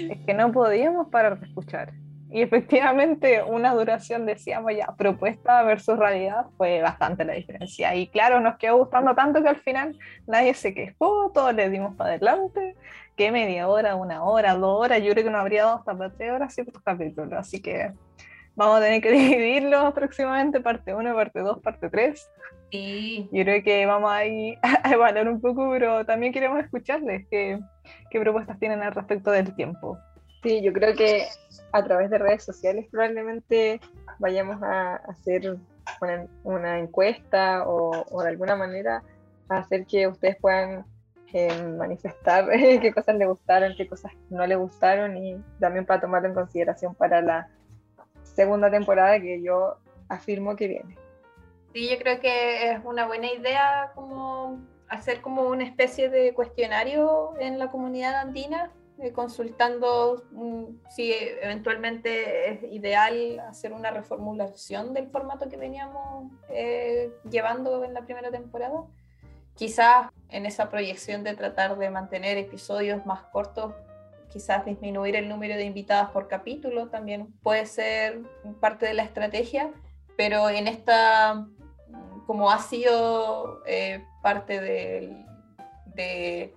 Es 0.09 0.19
que 0.25 0.33
no 0.33 0.51
podíamos 0.51 1.07
parar 1.07 1.39
de 1.39 1.47
escuchar. 1.47 1.93
Y 2.31 2.41
efectivamente 2.41 3.43
una 3.43 3.73
duración, 3.73 4.25
decíamos 4.25 4.73
ya, 4.75 4.87
propuesta 4.97 5.61
versus 5.63 5.97
realidad, 5.97 6.47
fue 6.57 6.81
bastante 6.81 7.23
la 7.23 7.33
diferencia. 7.33 7.93
Y 7.95 8.07
claro, 8.07 8.39
nos 8.39 8.57
quedó 8.57 8.77
gustando 8.77 9.13
tanto 9.13 9.43
que 9.43 9.49
al 9.49 9.57
final 9.57 9.97
nadie 10.25 10.53
se 10.53 10.73
quejó, 10.73 11.31
todos 11.33 11.53
le 11.53 11.69
dimos 11.69 11.95
para 11.95 12.11
adelante, 12.11 12.75
que 13.15 13.31
media 13.31 13.67
hora, 13.67 13.95
una 13.95 14.23
hora, 14.23 14.55
dos 14.55 14.81
horas, 14.81 15.01
yo 15.01 15.11
creo 15.11 15.23
que 15.23 15.29
nos 15.29 15.41
habría 15.41 15.63
dado 15.65 15.77
hasta 15.77 15.97
para 15.97 16.13
tres 16.13 16.31
horas 16.31 16.53
ciertos 16.53 16.81
capítulos. 16.81 17.33
Así 17.33 17.61
que 17.61 17.93
vamos 18.55 18.77
a 18.77 18.81
tener 18.81 19.01
que 19.01 19.11
dividirlos 19.11 19.93
próximamente, 19.93 20.59
parte 20.61 20.93
1, 20.95 21.15
parte 21.15 21.39
2, 21.39 21.59
parte 21.61 21.89
3. 21.89 22.31
Sí, 22.71 23.29
Yo 23.31 23.43
creo 23.43 23.63
que 23.63 23.85
vamos 23.85 24.11
ahí 24.11 24.57
a 24.83 24.91
evaluar 24.91 25.29
un 25.29 25.39
poco, 25.39 25.69
pero 25.69 26.05
también 26.05 26.33
queremos 26.33 26.59
escucharles 26.59 27.25
qué, 27.29 27.59
qué 28.09 28.19
propuestas 28.19 28.59
tienen 28.59 28.81
al 28.81 28.93
respecto 28.93 29.31
del 29.31 29.55
tiempo. 29.55 29.99
Sí, 30.45 30.61
yo 30.61 30.71
creo 30.73 30.93
que 30.93 31.25
a 31.71 31.83
través 31.83 32.11
de 32.11 32.19
redes 32.19 32.43
sociales 32.43 32.85
probablemente 32.91 33.81
vayamos 34.19 34.61
a 34.61 34.97
hacer 34.97 35.57
una, 36.43 36.77
encuesta 36.77 37.67
o, 37.67 38.05
o 38.11 38.21
de 38.21 38.29
alguna 38.29 38.55
manera 38.55 39.01
hacer 39.49 39.87
que 39.87 40.07
ustedes 40.07 40.37
puedan 40.39 40.85
eh, 41.33 41.63
manifestar 41.63 42.47
qué 42.51 42.93
cosas 42.93 43.15
les 43.15 43.27
gustaron, 43.27 43.73
qué 43.75 43.87
cosas 43.87 44.11
no 44.29 44.45
les 44.45 44.59
gustaron 44.59 45.17
y 45.17 45.35
también 45.59 45.83
para 45.87 46.01
tomarlo 46.01 46.27
en 46.27 46.35
consideración 46.35 46.93
para 46.93 47.23
la 47.23 47.49
segunda 48.21 48.69
temporada 48.69 49.19
que 49.19 49.41
yo 49.41 49.77
afirmo 50.09 50.55
que 50.55 50.67
viene. 50.67 50.95
Sí, 51.73 51.89
yo 51.89 51.97
creo 51.97 52.19
que 52.19 52.69
es 52.69 52.79
una 52.83 53.07
buena 53.07 53.33
idea 53.33 53.93
como 53.95 54.59
hacer 54.89 55.21
como 55.21 55.41
una 55.49 55.63
especie 55.63 56.11
de 56.11 56.35
cuestionario 56.35 57.33
en 57.39 57.57
la 57.57 57.71
comunidad 57.71 58.13
andina 58.13 58.71
eh, 58.97 59.11
consultando 59.11 60.23
mm, 60.31 60.89
si 60.89 61.11
eventualmente 61.13 62.51
es 62.51 62.63
ideal 62.71 63.39
hacer 63.41 63.73
una 63.73 63.91
reformulación 63.91 64.93
del 64.93 65.09
formato 65.09 65.49
que 65.49 65.57
veníamos 65.57 66.31
eh, 66.49 67.11
llevando 67.29 67.83
en 67.83 67.93
la 67.93 68.05
primera 68.05 68.31
temporada. 68.31 68.85
Quizás 69.55 70.09
en 70.29 70.45
esa 70.45 70.69
proyección 70.69 71.23
de 71.23 71.35
tratar 71.35 71.77
de 71.77 71.89
mantener 71.89 72.37
episodios 72.37 73.05
más 73.05 73.23
cortos, 73.33 73.73
quizás 74.29 74.65
disminuir 74.65 75.15
el 75.15 75.29
número 75.29 75.55
de 75.55 75.63
invitadas 75.63 76.09
por 76.11 76.27
capítulo 76.27 76.87
también 76.87 77.33
puede 77.41 77.65
ser 77.65 78.21
parte 78.59 78.85
de 78.85 78.93
la 78.93 79.03
estrategia, 79.03 79.71
pero 80.17 80.49
en 80.49 80.67
esta, 80.67 81.47
como 82.27 82.49
ha 82.51 82.59
sido 82.59 83.61
eh, 83.65 84.05
parte 84.21 84.59
del, 84.59 85.25
de, 85.95 86.53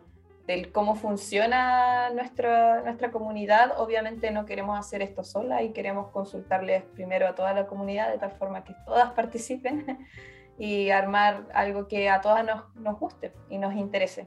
del 0.48 0.72
cómo 0.72 0.96
funciona 0.96 2.08
nuestra, 2.08 2.80
nuestra 2.80 3.10
comunidad, 3.10 3.78
obviamente 3.78 4.30
no 4.30 4.46
queremos 4.46 4.78
hacer 4.78 5.02
esto 5.02 5.22
sola 5.22 5.62
y 5.62 5.74
queremos 5.74 6.10
consultarles 6.10 6.84
primero 6.84 7.28
a 7.28 7.34
toda 7.34 7.52
la 7.52 7.66
comunidad 7.66 8.10
de 8.10 8.16
tal 8.16 8.30
forma 8.32 8.64
que 8.64 8.74
todas 8.86 9.10
participen 9.14 10.08
y 10.58 10.88
armar 10.88 11.46
algo 11.52 11.86
que 11.86 12.08
a 12.08 12.22
todas 12.22 12.46
nos, 12.46 12.74
nos 12.76 12.98
guste 12.98 13.34
y 13.50 13.58
nos 13.58 13.74
interese. 13.74 14.26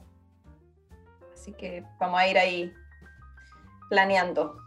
Así 1.33 1.53
que 1.53 1.83
vamos 1.99 2.19
a 2.19 2.27
ir 2.27 2.37
ahí 2.37 2.71
planeando. 3.89 4.57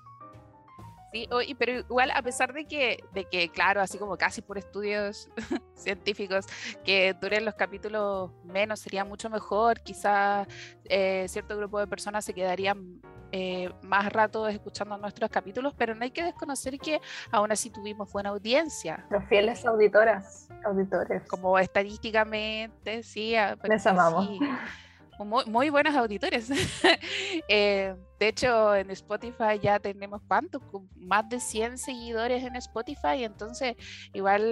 Sí, 1.15 1.29
pero 1.57 1.73
igual 1.73 2.11
a 2.11 2.21
pesar 2.23 2.53
de 2.53 2.65
que, 2.65 3.05
de 3.13 3.25
que, 3.27 3.49
claro, 3.49 3.81
así 3.81 3.99
como 3.99 4.17
casi 4.17 4.43
por 4.43 4.59
estudios 4.59 5.31
científicos, 5.77 6.45
que 6.85 7.15
duren 7.15 7.45
los 7.45 7.55
capítulos 7.55 8.33
menos 8.43 8.81
sería 8.81 9.05
mucho 9.05 9.31
mejor, 9.31 9.81
quizás 9.81 10.49
eh, 10.87 11.27
cierto 11.29 11.57
grupo 11.57 11.79
de 11.79 11.87
personas 11.87 12.25
se 12.25 12.35
quedarían 12.35 13.01
eh, 13.31 13.71
más 13.83 14.13
rato 14.13 14.49
escuchando 14.49 14.99
nuestros 14.99 15.31
capítulos, 15.31 15.73
pero 15.79 15.95
no 15.95 16.03
hay 16.03 16.11
que 16.11 16.25
desconocer 16.25 16.79
que 16.79 17.01
aún 17.31 17.53
así 17.53 17.71
tuvimos 17.71 18.13
buena 18.13 18.31
audiencia. 18.31 19.07
Los 19.09 19.25
fieles 19.27 19.65
auditoras, 19.65 20.49
auditores. 20.65 21.23
Como 21.29 21.57
estadísticamente, 21.61 23.05
sí. 23.05 23.37
Les 23.63 23.87
amamos. 23.87 24.31
Muy, 25.21 25.45
muy 25.47 25.71
buenos 25.71 25.95
auditores. 25.95 26.51
eh, 27.49 27.95
de 28.19 28.29
hecho, 28.29 28.75
en 28.75 28.91
Spotify 28.91 29.59
ya 29.61 29.79
tenemos 29.81 30.23
cuánto, 30.29 30.61
más 30.97 31.29
de 31.29 31.41
100 31.41 31.79
seguidores 31.79 32.45
en 32.45 32.57
Spotify, 32.57 33.25
entonces 33.25 33.77
igual 34.13 34.43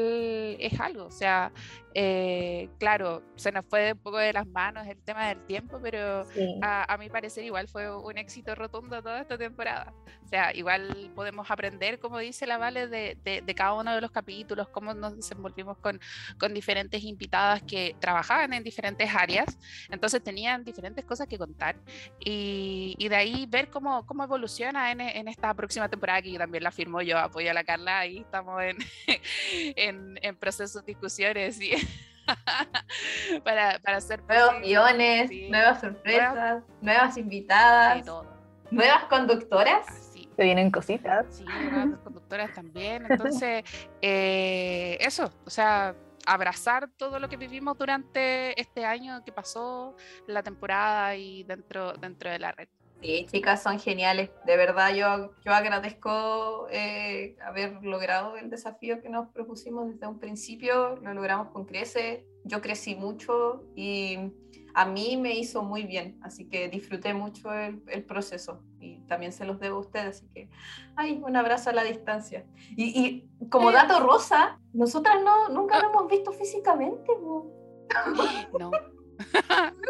es 0.59 0.79
algo. 0.81 1.05
O 1.05 1.11
sea, 1.11 1.53
eh, 1.95 2.69
claro, 2.79 3.23
se 3.37 3.53
nos 3.53 3.65
fue 3.67 3.93
un 3.93 3.99
poco 3.99 4.19
de 4.19 4.33
las 4.33 4.47
manos 4.47 4.87
el 4.87 4.99
tema 5.03 5.29
del 5.29 5.45
tiempo, 5.47 5.79
pero 5.83 6.27
a, 6.63 6.97
mi 6.99 7.09
parecer 7.09 7.45
igual 7.45 7.69
fue 7.69 7.95
un 7.95 8.19
éxito 8.19 8.55
rotundo 8.55 9.03
toda 9.03 9.21
esta 9.21 9.39
temporada. 9.39 9.93
O 10.25 10.29
sea, 10.29 10.55
igual 10.55 11.13
podemos 11.15 11.51
aprender, 11.51 11.99
como 11.99 12.19
dice 12.19 12.47
la 12.47 12.57
Vale, 12.57 12.89
de, 12.89 13.19
de, 13.23 13.55
cada 13.55 13.75
uno 13.75 13.95
de 13.95 14.01
los 14.01 14.11
capítulos, 14.11 14.69
cómo 14.69 14.95
nos 14.95 15.17
desenvolvimos 15.17 15.77
con, 15.79 16.01
con 16.39 16.55
diferentes 16.55 17.03
invitadas 17.05 17.63
que 17.63 17.95
trabajaban 18.01 18.53
en 18.55 18.65
diferentes 18.65 19.15
áreas, 19.15 19.59
entonces 19.91 20.23
tenían 20.23 20.65
diferentes 20.65 21.05
cosas 21.05 21.27
que 21.29 21.37
contar. 21.37 21.77
Y, 22.19 22.95
y 22.99 23.09
de 23.09 23.17
ahí 23.17 23.47
ver 23.53 23.69
cómo, 23.69 24.05
cómo 24.07 24.25
evoluciona 24.25 24.91
en, 24.91 25.01
en, 25.01 25.29
esta 25.29 25.55
próxima 25.55 25.89
temporada, 25.89 26.23
que 26.23 26.37
también 26.39 26.65
la 26.65 26.73
firmo 26.73 27.03
yo, 27.03 27.19
apoyo 27.19 27.51
a 27.51 27.55
la 27.55 27.63
Carla, 27.63 28.01
ahí 28.01 28.19
estamos 28.19 28.61
en, 28.63 28.79
en, 29.77 30.19
en 30.23 30.37
procesos, 30.37 30.85
discusiones 30.85 31.61
y 31.61 31.73
para, 33.45 33.79
para 33.81 33.99
hacer 33.99 34.23
nuevos 34.25 34.61
guiones, 34.63 35.31
nuevas 35.51 35.81
sorpresas, 35.81 36.65
nuevas, 36.81 37.17
invitadas, 37.19 38.05
nuevas 38.71 39.05
conductoras. 39.05 39.87
Ah, 39.89 40.33
Se 40.37 40.45
vienen 40.45 40.71
cositas. 40.71 41.27
Sí, 41.37 41.45
nuevas 41.45 42.01
conductoras 42.03 42.55
también. 42.55 43.05
Entonces, 43.09 43.65
eh, 44.03 44.97
eso, 44.99 45.31
o 45.45 45.51
sea, 45.51 45.95
abrazar 46.25 46.89
todo 46.97 47.19
lo 47.19 47.29
que 47.29 47.37
vivimos 47.37 47.77
durante 47.77 48.59
este 48.59 48.87
año 48.87 49.23
que 49.25 49.33
pasó, 49.33 49.95
la 50.27 50.43
temporada 50.43 51.15
y 51.17 51.43
dentro, 51.45 51.93
dentro 51.95 52.31
de 52.31 52.39
la 52.39 52.53
red. 52.53 52.69
Sí, 53.03 53.27
chicas, 53.29 53.61
son 53.61 53.81
geniales. 53.81 54.31
De 54.47 54.57
verdad, 54.57 54.95
yo, 54.95 55.33
yo 55.45 55.53
agradezco 55.53 56.69
eh, 56.71 57.37
haber 57.45 57.83
logrado 57.83 58.37
el 58.37 58.49
desafío 58.49 59.03
que 59.03 59.09
nos 59.09 59.29
propusimos 59.31 59.89
desde 59.89 60.07
un 60.07 60.21
principio. 60.21 60.95
Lo 61.03 61.13
logramos 61.13 61.49
con 61.49 61.65
Crece. 61.65 62.25
Yo 62.45 62.61
crecí 62.61 62.95
mucho 62.95 63.65
y 63.75 64.33
a 64.75 64.87
mí 64.87 65.17
me 65.17 65.35
hizo 65.35 65.65
muy 65.65 65.83
bien. 65.83 66.21
Así 66.23 66.49
que 66.49 66.69
disfruté 66.69 67.13
mucho 67.13 67.53
el, 67.53 67.83
el 67.89 68.05
proceso 68.05 68.63
y 68.79 69.01
también 69.09 69.33
se 69.33 69.47
los 69.47 69.59
debo 69.59 69.79
a 69.79 69.81
ustedes. 69.81 70.19
Así 70.19 70.29
que, 70.33 70.49
ay, 70.95 71.21
un 71.27 71.35
abrazo 71.35 71.71
a 71.71 71.73
la 71.73 71.83
distancia. 71.83 72.47
Y, 72.77 73.27
y 73.41 73.49
como 73.49 73.73
dato 73.73 73.99
rosa, 73.99 74.61
nosotras 74.73 75.17
no, 75.25 75.49
nunca 75.49 75.81
lo 75.81 75.91
hemos 75.91 76.07
visto 76.09 76.31
físicamente. 76.31 77.11
No. 77.21 77.51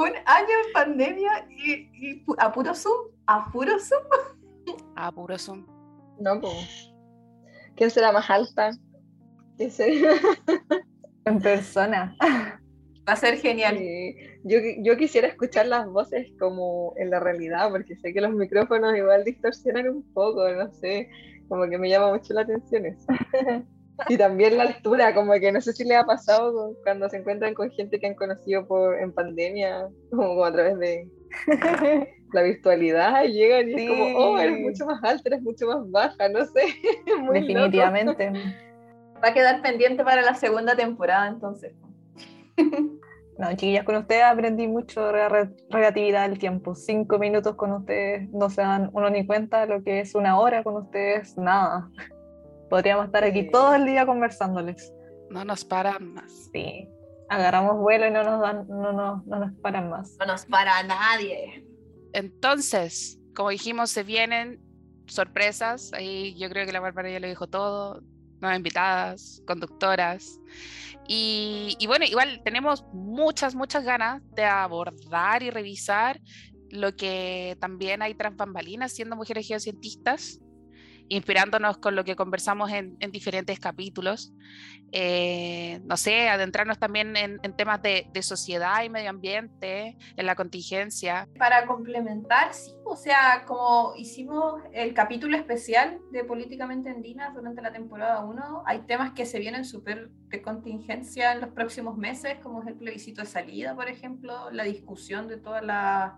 un 0.00 0.12
año 0.26 0.48
en 0.66 0.72
pandemia 0.72 1.46
y, 1.50 2.24
a 2.38 2.52
puro 2.52 2.74
Zoom, 2.74 3.08
a 3.26 3.50
puro 3.50 3.78
Zoom. 3.78 4.02
A 4.96 5.12
puro 5.12 5.38
Zoom. 5.38 5.66
No, 6.18 6.40
pues. 6.40 6.92
¿Quién 7.76 7.90
será 7.90 8.12
más 8.12 8.28
alta? 8.28 8.70
¿Quién 9.56 9.70
en 11.24 11.40
persona. 11.40 12.16
Va 13.08 13.12
a 13.14 13.16
ser 13.16 13.38
genial. 13.38 13.78
Yo, 14.44 14.58
yo, 14.82 14.96
quisiera 14.96 15.28
escuchar 15.28 15.66
las 15.66 15.86
voces 15.86 16.28
como 16.38 16.94
en 16.96 17.10
la 17.10 17.20
realidad, 17.20 17.70
porque 17.70 17.96
sé 17.96 18.12
que 18.12 18.20
los 18.20 18.32
micrófonos 18.32 18.96
igual 18.96 19.24
distorsionan 19.24 19.88
un 19.88 20.12
poco, 20.12 20.48
no 20.50 20.70
sé, 20.72 21.10
como 21.48 21.68
que 21.68 21.78
me 21.78 21.88
llama 21.88 22.12
mucho 22.12 22.32
la 22.34 22.42
atención 22.42 22.86
eso. 22.86 23.06
Y 24.08 24.16
también 24.16 24.56
la 24.56 24.64
altura, 24.64 25.14
como 25.14 25.32
que 25.34 25.52
no 25.52 25.60
sé 25.60 25.72
si 25.72 25.84
le 25.84 25.96
ha 25.96 26.04
pasado 26.04 26.74
cuando 26.82 27.08
se 27.08 27.18
encuentran 27.18 27.54
con 27.54 27.70
gente 27.70 27.98
que 27.98 28.06
han 28.06 28.14
conocido 28.14 28.66
por, 28.66 28.98
en 28.98 29.12
pandemia, 29.12 29.88
como, 30.10 30.44
a 30.44 30.52
través 30.52 30.78
de 30.78 31.08
la 32.32 32.42
virtualidad, 32.42 33.24
llegan 33.24 33.68
y 33.68 33.74
es 33.74 33.88
como, 33.88 34.18
oh, 34.18 34.38
eres 34.38 34.60
mucho 34.60 34.86
más 34.86 35.02
alta, 35.04 35.22
eres 35.26 35.42
mucho 35.42 35.66
más 35.66 35.90
baja, 35.90 36.28
no 36.28 36.44
sé. 36.46 36.62
Definitivamente. 37.32 38.32
Va 39.22 39.28
a 39.28 39.34
quedar 39.34 39.60
pendiente 39.60 40.02
para 40.02 40.22
la 40.22 40.34
segunda 40.34 40.74
temporada 40.74 41.28
entonces. 41.28 41.74
No, 43.40 43.48
chiquillas, 43.52 43.84
con 43.84 43.96
ustedes 43.96 44.24
aprendí 44.24 44.68
mucho 44.68 45.02
de 45.06 45.48
relatividad 45.70 46.28
del 46.28 46.38
tiempo. 46.38 46.74
Cinco 46.74 47.18
minutos 47.18 47.54
con 47.54 47.72
ustedes 47.72 48.28
no 48.32 48.50
se 48.50 48.60
dan 48.60 48.90
uno 48.92 49.08
ni 49.08 49.26
cuenta, 49.26 49.64
lo 49.64 49.82
que 49.82 50.00
es 50.00 50.14
una 50.14 50.38
hora 50.38 50.62
con 50.62 50.76
ustedes, 50.76 51.38
nada. 51.38 51.88
Podríamos 52.70 53.06
estar 53.06 53.24
aquí 53.24 53.50
todo 53.50 53.74
el 53.74 53.84
día 53.84 54.06
conversándoles. 54.06 54.92
No 55.28 55.44
nos 55.44 55.64
paran 55.64 56.14
más. 56.14 56.50
Sí. 56.52 56.88
Agarramos 57.28 57.78
vuelo 57.78 58.06
y 58.06 58.10
no 58.12 58.22
nos 58.22 58.40
dan, 58.40 58.66
no, 58.68 58.92
no, 58.92 59.22
no 59.26 59.38
nos 59.40 59.52
paran 59.60 59.90
más. 59.90 60.16
No 60.20 60.26
nos 60.26 60.46
para 60.46 60.82
nadie. 60.84 61.66
Entonces, 62.12 63.18
como 63.34 63.50
dijimos, 63.50 63.90
se 63.90 64.04
vienen 64.04 64.60
sorpresas. 65.06 65.92
Ahí 65.92 66.36
yo 66.38 66.48
creo 66.48 66.64
que 66.64 66.72
la 66.72 66.80
Bárbara 66.80 67.10
ya 67.10 67.18
lo 67.18 67.26
dijo 67.26 67.48
todo. 67.48 68.02
Nuevas 68.40 68.56
invitadas, 68.56 69.42
conductoras. 69.46 70.40
Y, 71.08 71.76
y, 71.80 71.86
bueno, 71.88 72.04
igual 72.04 72.40
tenemos 72.44 72.84
muchas, 72.92 73.56
muchas 73.56 73.84
ganas 73.84 74.22
de 74.34 74.44
abordar 74.44 75.42
y 75.42 75.50
revisar 75.50 76.20
lo 76.70 76.94
que 76.94 77.56
también 77.60 78.00
hay 78.00 78.14
tras 78.14 78.36
bambalinas 78.36 78.92
siendo 78.92 79.16
mujeres 79.16 79.46
geocientistas 79.48 80.40
inspirándonos 81.10 81.76
con 81.78 81.96
lo 81.96 82.04
que 82.04 82.16
conversamos 82.16 82.70
en, 82.70 82.96
diferentes 83.10 83.58
capítulos. 83.58 84.32
Eh, 84.92 85.80
no 85.84 85.96
sé, 85.96 86.28
adentrarnos 86.28 86.78
también 86.78 87.16
en, 87.16 87.40
temas 87.56 87.82
de, 87.82 88.08
sociedad 88.22 88.82
y 88.84 88.88
medio 88.88 89.10
ambiente, 89.10 89.96
en 90.16 90.26
la 90.26 90.36
contingencia. 90.36 91.28
Para 91.36 91.66
complementar, 91.66 92.54
sí, 92.54 92.72
o 92.84 92.96
sea, 92.96 93.44
como 93.44 93.94
hicimos 93.96 94.62
el 94.72 94.94
capítulo 94.94 95.36
especial 95.36 95.98
de 96.12 96.24
Políticamente 96.24 96.90
Andinas 96.90 97.34
durante 97.34 97.60
la 97.60 97.72
temporada 97.72 98.24
1, 98.24 98.62
hay 98.64 98.80
temas 98.82 99.12
que 99.12 99.26
se 99.26 99.40
vienen 99.40 99.64
súper 99.64 100.10
de 100.28 100.42
contingencia 100.42 101.32
en 101.32 101.40
los 101.40 101.50
próximos 101.50 101.96
meses, 101.96 102.36
como 102.40 102.62
es 102.62 102.68
el 102.68 102.74
plebiscito 102.74 103.22
de 103.22 103.26
salida, 103.26 103.74
por 103.74 103.88
ejemplo, 103.88 104.50
la 104.52 104.62
discusión 104.62 105.26
de 105.26 105.38
todas 105.38 105.64
las 105.64 106.12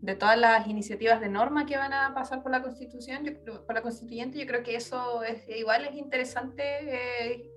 de 0.00 0.14
todas 0.14 0.38
las 0.38 0.66
iniciativas 0.66 1.20
de 1.20 1.28
norma 1.28 1.66
que 1.66 1.76
van 1.76 1.92
a 1.92 2.14
pasar 2.14 2.42
por 2.42 2.50
la 2.50 2.62
constitución, 2.62 3.38
por 3.44 3.74
la 3.74 3.82
constituyente, 3.82 4.38
yo 4.38 4.46
creo 4.46 4.62
que 4.62 4.74
eso 4.74 5.22
es 5.22 5.46
igual 5.48 5.84
es 5.84 5.94
interesante 5.94 6.62
eh, 6.62 7.50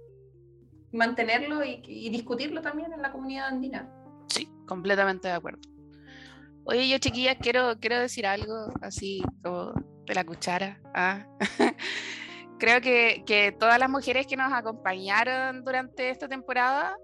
mantenerlo 0.92 1.64
y, 1.64 2.10
discutirlo 2.10 2.62
también 2.62 2.92
en 2.92 3.02
la 3.02 3.12
comunidad 3.12 3.48
andina. 3.48 3.90
Sí, 4.28 4.50
completamente 4.68 5.30
de 5.30 5.34
acuerdo. 5.34 5.62
Oye, 6.66 6.88
yo 6.88 6.98
chiquillas 6.98 7.38
quiero, 7.42 7.80
quiero 7.80 8.00
decir 8.00 8.26
algo 8.26 8.68
así 8.82 9.22
como 9.42 9.74
de 10.06 10.14
la 10.14 10.26
cuchara. 10.26 10.82
¿ah? 10.94 11.26
creo 12.60 12.82
que, 12.82 13.24
que 13.26 13.54
todas 13.54 13.80
las 13.80 13.90
mujeres 13.90 14.28
que 14.28 14.38
nos 14.38 14.52
acompañaron 14.52 15.64
durante 15.64 16.10
esta 16.10 16.28
temporada 16.28 16.96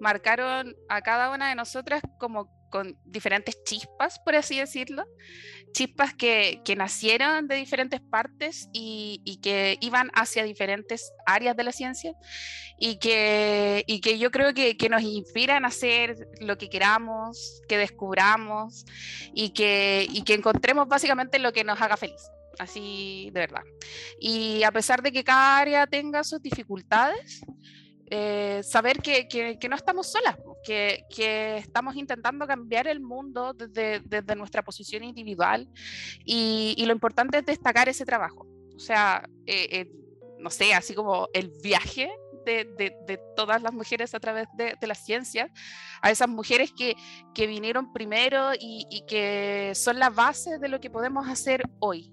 marcaron 0.00 0.74
a 0.88 1.00
cada 1.02 1.32
una 1.32 1.48
de 1.48 1.54
nosotras 1.54 2.02
como 2.18 2.57
con 2.70 2.98
diferentes 3.04 3.62
chispas, 3.64 4.18
por 4.20 4.36
así 4.36 4.58
decirlo, 4.58 5.04
chispas 5.72 6.14
que, 6.14 6.60
que 6.64 6.76
nacieron 6.76 7.48
de 7.48 7.56
diferentes 7.56 8.00
partes 8.00 8.68
y, 8.72 9.38
que 9.42 9.78
iban 9.80 10.10
hacia 10.14 10.42
diferentes 10.44 11.12
áreas 11.26 11.56
de 11.56 11.64
la 11.64 11.72
ciencia 11.72 12.12
y 12.78 12.98
que, 12.98 13.84
y 13.86 14.00
que 14.00 14.18
yo 14.18 14.30
creo 14.30 14.52
que, 14.54 14.76
que, 14.76 14.88
nos 14.88 15.02
inspiran 15.02 15.64
a 15.64 15.68
hacer 15.68 16.28
lo 16.40 16.58
que 16.58 16.68
queramos, 16.68 17.62
que 17.68 17.78
descubramos 17.78 18.84
y 19.32 19.50
que, 19.50 20.06
y 20.10 20.22
que 20.22 20.34
encontremos 20.34 20.88
básicamente 20.88 21.38
lo 21.38 21.52
que 21.52 21.64
nos 21.64 21.80
haga 21.80 21.96
feliz 21.96 22.20
así 22.58 23.30
de 23.32 23.40
verdad. 23.40 23.62
Y 24.18 24.62
a 24.64 24.72
pesar 24.72 25.02
de 25.02 25.12
que 25.12 25.24
cada 25.24 25.58
área 25.58 25.86
tenga 25.86 26.24
sus 26.24 26.42
dificultades, 26.42 27.40
eh, 28.10 28.62
saber 28.64 29.00
que, 29.00 29.28
que, 29.28 29.58
que, 29.58 29.68
no 29.68 29.76
estamos 29.76 30.06
solas, 30.06 30.36
que, 30.64 31.04
que, 31.14 31.58
estamos 31.58 31.96
intentando 31.96 32.46
cambiar 32.46 32.86
el 32.86 33.00
mundo 33.00 33.52
desde, 33.52 34.00
desde 34.00 34.36
nuestra 34.36 34.62
posición 34.62 35.04
individual 35.04 35.68
y, 36.24 36.74
y, 36.76 36.86
lo 36.86 36.92
importante 36.92 37.38
es 37.38 37.46
destacar 37.46 37.88
ese 37.88 38.04
trabajo. 38.04 38.46
O 38.74 38.78
sea, 38.78 39.28
eh, 39.46 39.68
eh, 39.70 39.92
no 40.38 40.50
sé, 40.50 40.74
así 40.74 40.94
como 40.94 41.28
el 41.32 41.52
viaje 41.62 42.10
de, 42.46 42.64
de, 42.78 42.96
de, 43.06 43.20
todas 43.36 43.60
las 43.60 43.72
mujeres 43.72 44.14
a 44.14 44.20
través 44.20 44.48
de, 44.56 44.74
de 44.80 44.86
la 44.86 44.94
ciencia, 44.94 45.52
a 46.00 46.10
esas 46.10 46.28
mujeres 46.28 46.72
que, 46.72 46.94
que 47.34 47.46
vinieron 47.46 47.92
primero 47.92 48.54
y, 48.54 48.86
y, 48.90 49.04
que 49.06 49.72
son 49.74 49.98
la 49.98 50.10
base 50.10 50.58
de 50.58 50.68
lo 50.68 50.80
que 50.80 50.90
podemos 50.90 51.28
hacer 51.28 51.62
hoy. 51.78 52.10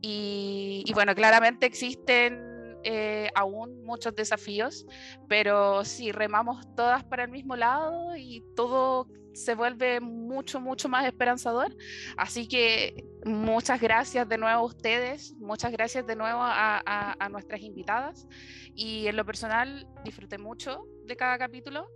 Y, 0.00 0.84
y 0.86 0.92
bueno, 0.92 1.14
claramente 1.14 1.66
existen 1.66 2.47
eh, 2.84 3.28
aún 3.34 3.82
muchos 3.84 4.14
desafíos, 4.14 4.86
pero 5.28 5.84
si 5.84 6.12
remamos 6.12 6.64
todas 6.74 7.04
para 7.04 7.24
el 7.24 7.30
mismo 7.30 7.56
lado 7.56 8.16
y 8.16 8.42
todo 8.54 9.08
se 9.38 9.54
vuelve 9.54 10.00
mucho, 10.00 10.60
mucho 10.60 10.88
más 10.88 11.06
esperanzador. 11.06 11.74
Así 12.16 12.48
que 12.48 13.04
muchas 13.24 13.80
gracias 13.80 14.28
de 14.28 14.38
nuevo 14.38 14.60
a 14.60 14.64
ustedes, 14.64 15.34
muchas 15.38 15.72
gracias 15.72 16.06
de 16.06 16.16
nuevo 16.16 16.40
a, 16.40 17.28
nuestras 17.30 17.60
invitadas 17.60 18.26
y 18.74 19.06
en 19.06 19.16
lo 19.16 19.24
personal 19.24 19.86
disfruté 20.02 20.38
mucho 20.38 20.84
de 21.04 21.16
cada 21.16 21.38
capítulo. 21.38 21.88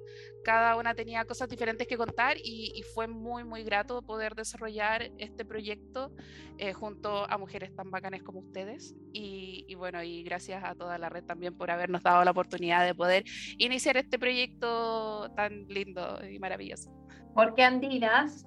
Cada 0.45 0.77
una 0.77 0.95
tenía 0.95 1.25
cosas 1.25 1.49
diferentes 1.49 1.87
que 1.87 1.97
contar 1.97 2.37
y, 2.39 2.73
y 2.75 2.83
fue 2.83 3.07
muy, 3.07 3.45
muy 3.45 3.63
grato 3.63 4.03
poder 4.03 4.35
desarrollar 4.35 5.11
este 5.19 5.45
proyecto 5.45 6.13
eh, 6.59 6.73
junto 6.73 7.29
a 7.31 7.39
mujeres 7.39 7.75
tan 7.75 7.91
bacanes 7.91 8.23
como 8.23 8.41
ustedes. 8.41 8.95
Y, 9.13 9.65
y, 9.69 9.75
bueno, 9.75 10.03
y 10.03 10.23
gracias 10.23 10.63
a 10.65 10.75
toda 10.75 10.99
la 10.99 11.09
red 11.09 11.25
también 11.25 11.57
por 11.57 11.71
habernos 11.71 12.03
dado 12.03 12.25
la 12.25 12.31
oportunidad 12.31 12.85
de 12.85 12.95
poder 12.95 13.25
iniciar 13.59 13.97
este 13.97 14.19
proyecto 14.19 15.31
tan 15.35 15.67
lindo 15.69 16.19
y 16.29 16.39
maravilloso. 16.39 16.91
Porque 17.35 17.63
andinas 17.63 18.47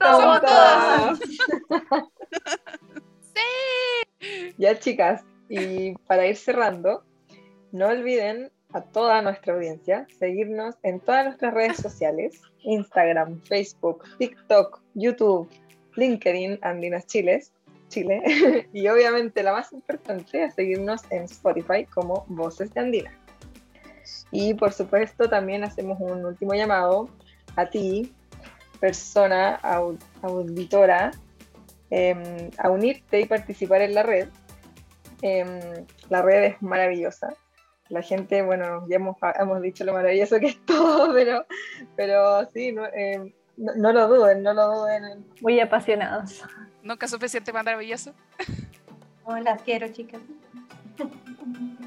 somos 0.00 0.40
todas. 0.40 1.18
sí. 3.34 4.54
Ya 4.58 4.78
chicas, 4.78 5.24
y 5.48 5.94
para 6.06 6.26
ir 6.26 6.36
cerrando, 6.36 7.04
no 7.72 7.88
olviden 7.88 8.50
a 8.72 8.80
toda 8.80 9.22
nuestra 9.22 9.54
audiencia 9.54 10.06
seguirnos 10.18 10.76
en 10.82 11.00
todas 11.00 11.26
nuestras 11.26 11.54
redes 11.54 11.76
sociales, 11.76 12.40
Instagram, 12.64 13.40
Facebook, 13.42 14.04
TikTok, 14.18 14.82
YouTube, 14.94 15.48
LinkedIn, 15.94 16.58
Andinas 16.62 17.06
Chiles, 17.06 17.52
Chile, 17.88 18.22
y 18.72 18.88
obviamente 18.88 19.42
la 19.42 19.52
más 19.52 19.72
importante 19.72 20.44
es 20.44 20.54
seguirnos 20.54 21.02
en 21.10 21.22
Spotify 21.22 21.84
como 21.86 22.24
Voces 22.28 22.72
de 22.74 22.80
Andina. 22.80 23.12
Y 24.30 24.54
por 24.54 24.72
supuesto 24.72 25.28
también 25.28 25.64
hacemos 25.64 25.98
un 26.00 26.24
último 26.24 26.54
llamado 26.54 27.08
a 27.56 27.66
ti, 27.66 28.14
persona 28.80 29.56
aud 29.56 29.98
auditora, 30.22 31.10
eh, 31.90 32.50
a 32.58 32.70
unirte 32.70 33.20
y 33.20 33.26
participar 33.26 33.82
en 33.82 33.94
la 33.94 34.02
red. 34.02 34.28
Eh, 35.22 35.84
la 36.08 36.22
red 36.22 36.44
es 36.44 36.62
maravillosa 36.62 37.36
la 37.88 38.02
gente, 38.02 38.42
bueno, 38.42 38.86
ya 38.88 38.96
hemos, 38.96 39.16
hemos, 39.38 39.62
dicho 39.62 39.84
lo 39.84 39.92
maravilloso 39.92 40.40
que 40.40 40.46
es 40.46 40.58
todo, 40.66 41.12
pero, 41.12 41.46
pero 41.94 42.48
sí, 42.52 42.72
no, 42.72 42.84
eh, 42.86 43.34
no, 43.56 43.74
no, 43.74 43.92
lo 43.92 44.08
duden, 44.08 44.42
no 44.42 44.52
lo 44.52 44.80
duden. 44.80 45.24
Muy 45.40 45.60
apasionados. 45.60 46.44
Nunca 46.82 47.08
suficiente 47.08 47.52
maravilloso. 47.52 48.12
Oh, 49.24 49.36
las 49.38 49.62
quiero, 49.62 49.88
chicas. 49.88 50.20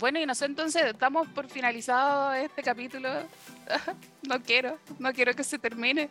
Bueno, 0.00 0.18
y 0.18 0.24
no 0.24 0.34
sé, 0.34 0.46
entonces 0.46 0.98
damos 0.98 1.28
por 1.28 1.46
finalizado 1.48 2.32
este 2.32 2.62
capítulo. 2.62 3.08
No 4.28 4.40
quiero, 4.40 4.78
no 4.98 5.12
quiero 5.12 5.34
que 5.34 5.42
se 5.42 5.58
termine. 5.58 6.08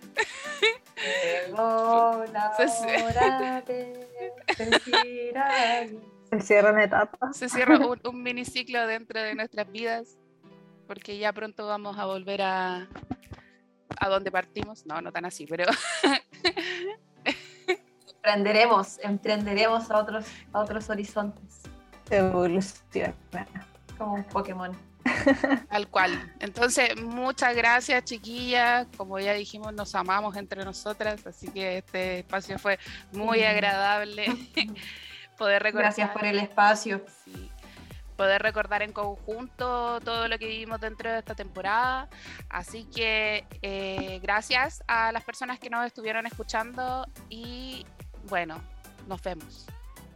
Llegó 1.47 2.25
la 2.33 2.51
hora 3.05 3.61
de 3.61 4.09
se 6.29 6.41
cierran 6.41 6.79
etapas. 6.79 7.37
Se 7.37 7.49
cierra 7.49 7.77
un, 7.77 7.99
un 8.03 8.23
miniciclo 8.23 8.85
dentro 8.87 9.21
de 9.21 9.35
nuestras 9.35 9.71
vidas, 9.71 10.17
porque 10.87 11.17
ya 11.17 11.33
pronto 11.33 11.67
vamos 11.67 11.97
a 11.97 12.05
volver 12.05 12.41
a, 12.41 12.87
a 13.99 14.09
donde 14.09 14.31
partimos. 14.31 14.85
No, 14.85 15.01
no 15.01 15.11
tan 15.11 15.25
así, 15.25 15.45
pero... 15.45 15.65
emprenderemos, 18.15 18.99
emprenderemos 19.01 19.91
a 19.91 19.97
otros, 19.97 20.25
a 20.51 20.59
otros 20.59 20.89
horizontes. 20.89 21.61
Evolución. 22.09 23.13
Como 23.99 24.15
un 24.15 24.23
Pokémon. 24.23 24.75
Tal 25.69 25.87
cual. 25.89 26.33
Entonces, 26.39 26.99
muchas 26.99 27.55
gracias, 27.55 28.03
chiquillas. 28.05 28.87
Como 28.97 29.19
ya 29.19 29.33
dijimos, 29.33 29.73
nos 29.73 29.93
amamos 29.93 30.35
entre 30.37 30.65
nosotras, 30.65 31.25
así 31.27 31.49
que 31.49 31.77
este 31.79 32.19
espacio 32.19 32.57
fue 32.57 32.79
muy 33.11 33.43
agradable. 33.43 34.25
poder 35.37 35.61
recordar. 35.61 35.87
Gracias 35.87 36.09
por 36.11 36.25
el 36.25 36.39
espacio. 36.39 37.05
Sí, 37.23 37.51
poder 38.15 38.41
recordar 38.41 38.81
en 38.81 38.91
conjunto 38.91 39.99
todo 40.01 40.27
lo 40.27 40.37
que 40.37 40.47
vivimos 40.47 40.81
dentro 40.81 41.11
de 41.11 41.19
esta 41.19 41.35
temporada. 41.35 42.09
Así 42.49 42.85
que 42.85 43.45
eh, 43.61 44.19
gracias 44.21 44.83
a 44.87 45.11
las 45.11 45.23
personas 45.23 45.59
que 45.59 45.69
nos 45.69 45.85
estuvieron 45.85 46.25
escuchando 46.25 47.07
y 47.29 47.85
bueno, 48.27 48.61
nos 49.07 49.21
vemos 49.21 49.67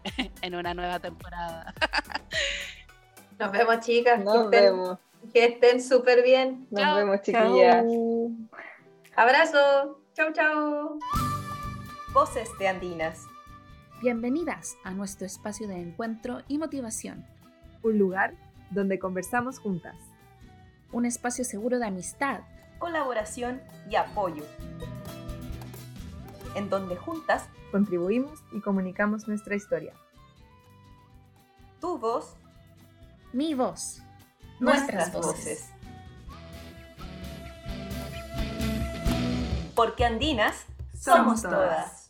en 0.42 0.56
una 0.56 0.74
nueva 0.74 1.00
temporada. 1.00 1.74
Nos 3.40 3.52
vemos, 3.52 3.80
chicas. 3.80 4.24
Nos 4.24 4.50
que 4.50 4.58
estén, 4.58 4.74
vemos. 4.76 5.00
Que 5.34 5.46
estén 5.46 5.82
súper 5.82 6.24
bien. 6.24 6.68
Nos 6.70 6.82
chau. 6.82 6.96
vemos, 6.98 7.22
chiquillas. 7.22 7.84
Chau. 7.84 8.32
Abrazo. 9.16 10.00
Chau, 10.14 10.32
chau. 10.34 11.00
Voces 12.14 12.50
de 12.60 12.68
Andinas. 12.68 13.26
Bienvenidas 14.02 14.76
a 14.84 14.92
nuestro 14.92 15.26
espacio 15.26 15.68
de 15.68 15.78
encuentro 15.78 16.42
y 16.48 16.58
motivación. 16.58 17.26
Un 17.82 17.98
lugar 17.98 18.36
donde 18.70 19.00
conversamos 19.00 19.60
juntas. 19.60 19.96
Un 20.92 21.06
espacio 21.06 21.44
seguro 21.44 21.80
de 21.80 21.88
amistad, 21.88 22.42
colaboración 22.78 23.62
y 23.90 23.96
apoyo. 23.96 24.44
En 26.56 26.70
donde 26.70 26.96
juntas 26.96 27.50
contribuimos 27.72 28.44
y 28.52 28.62
comunicamos 28.62 29.28
nuestra 29.28 29.56
historia. 29.56 29.94
Tu 31.80 31.98
voz, 31.98 32.36
mi 33.34 33.54
voz, 33.56 34.02
nuestras, 34.60 35.12
nuestras 35.12 35.12
voces. 35.12 35.36
voces. 35.36 35.70
Porque 39.76 40.06
andinas 40.06 40.66
somos, 40.98 41.42
todas. 41.42 42.03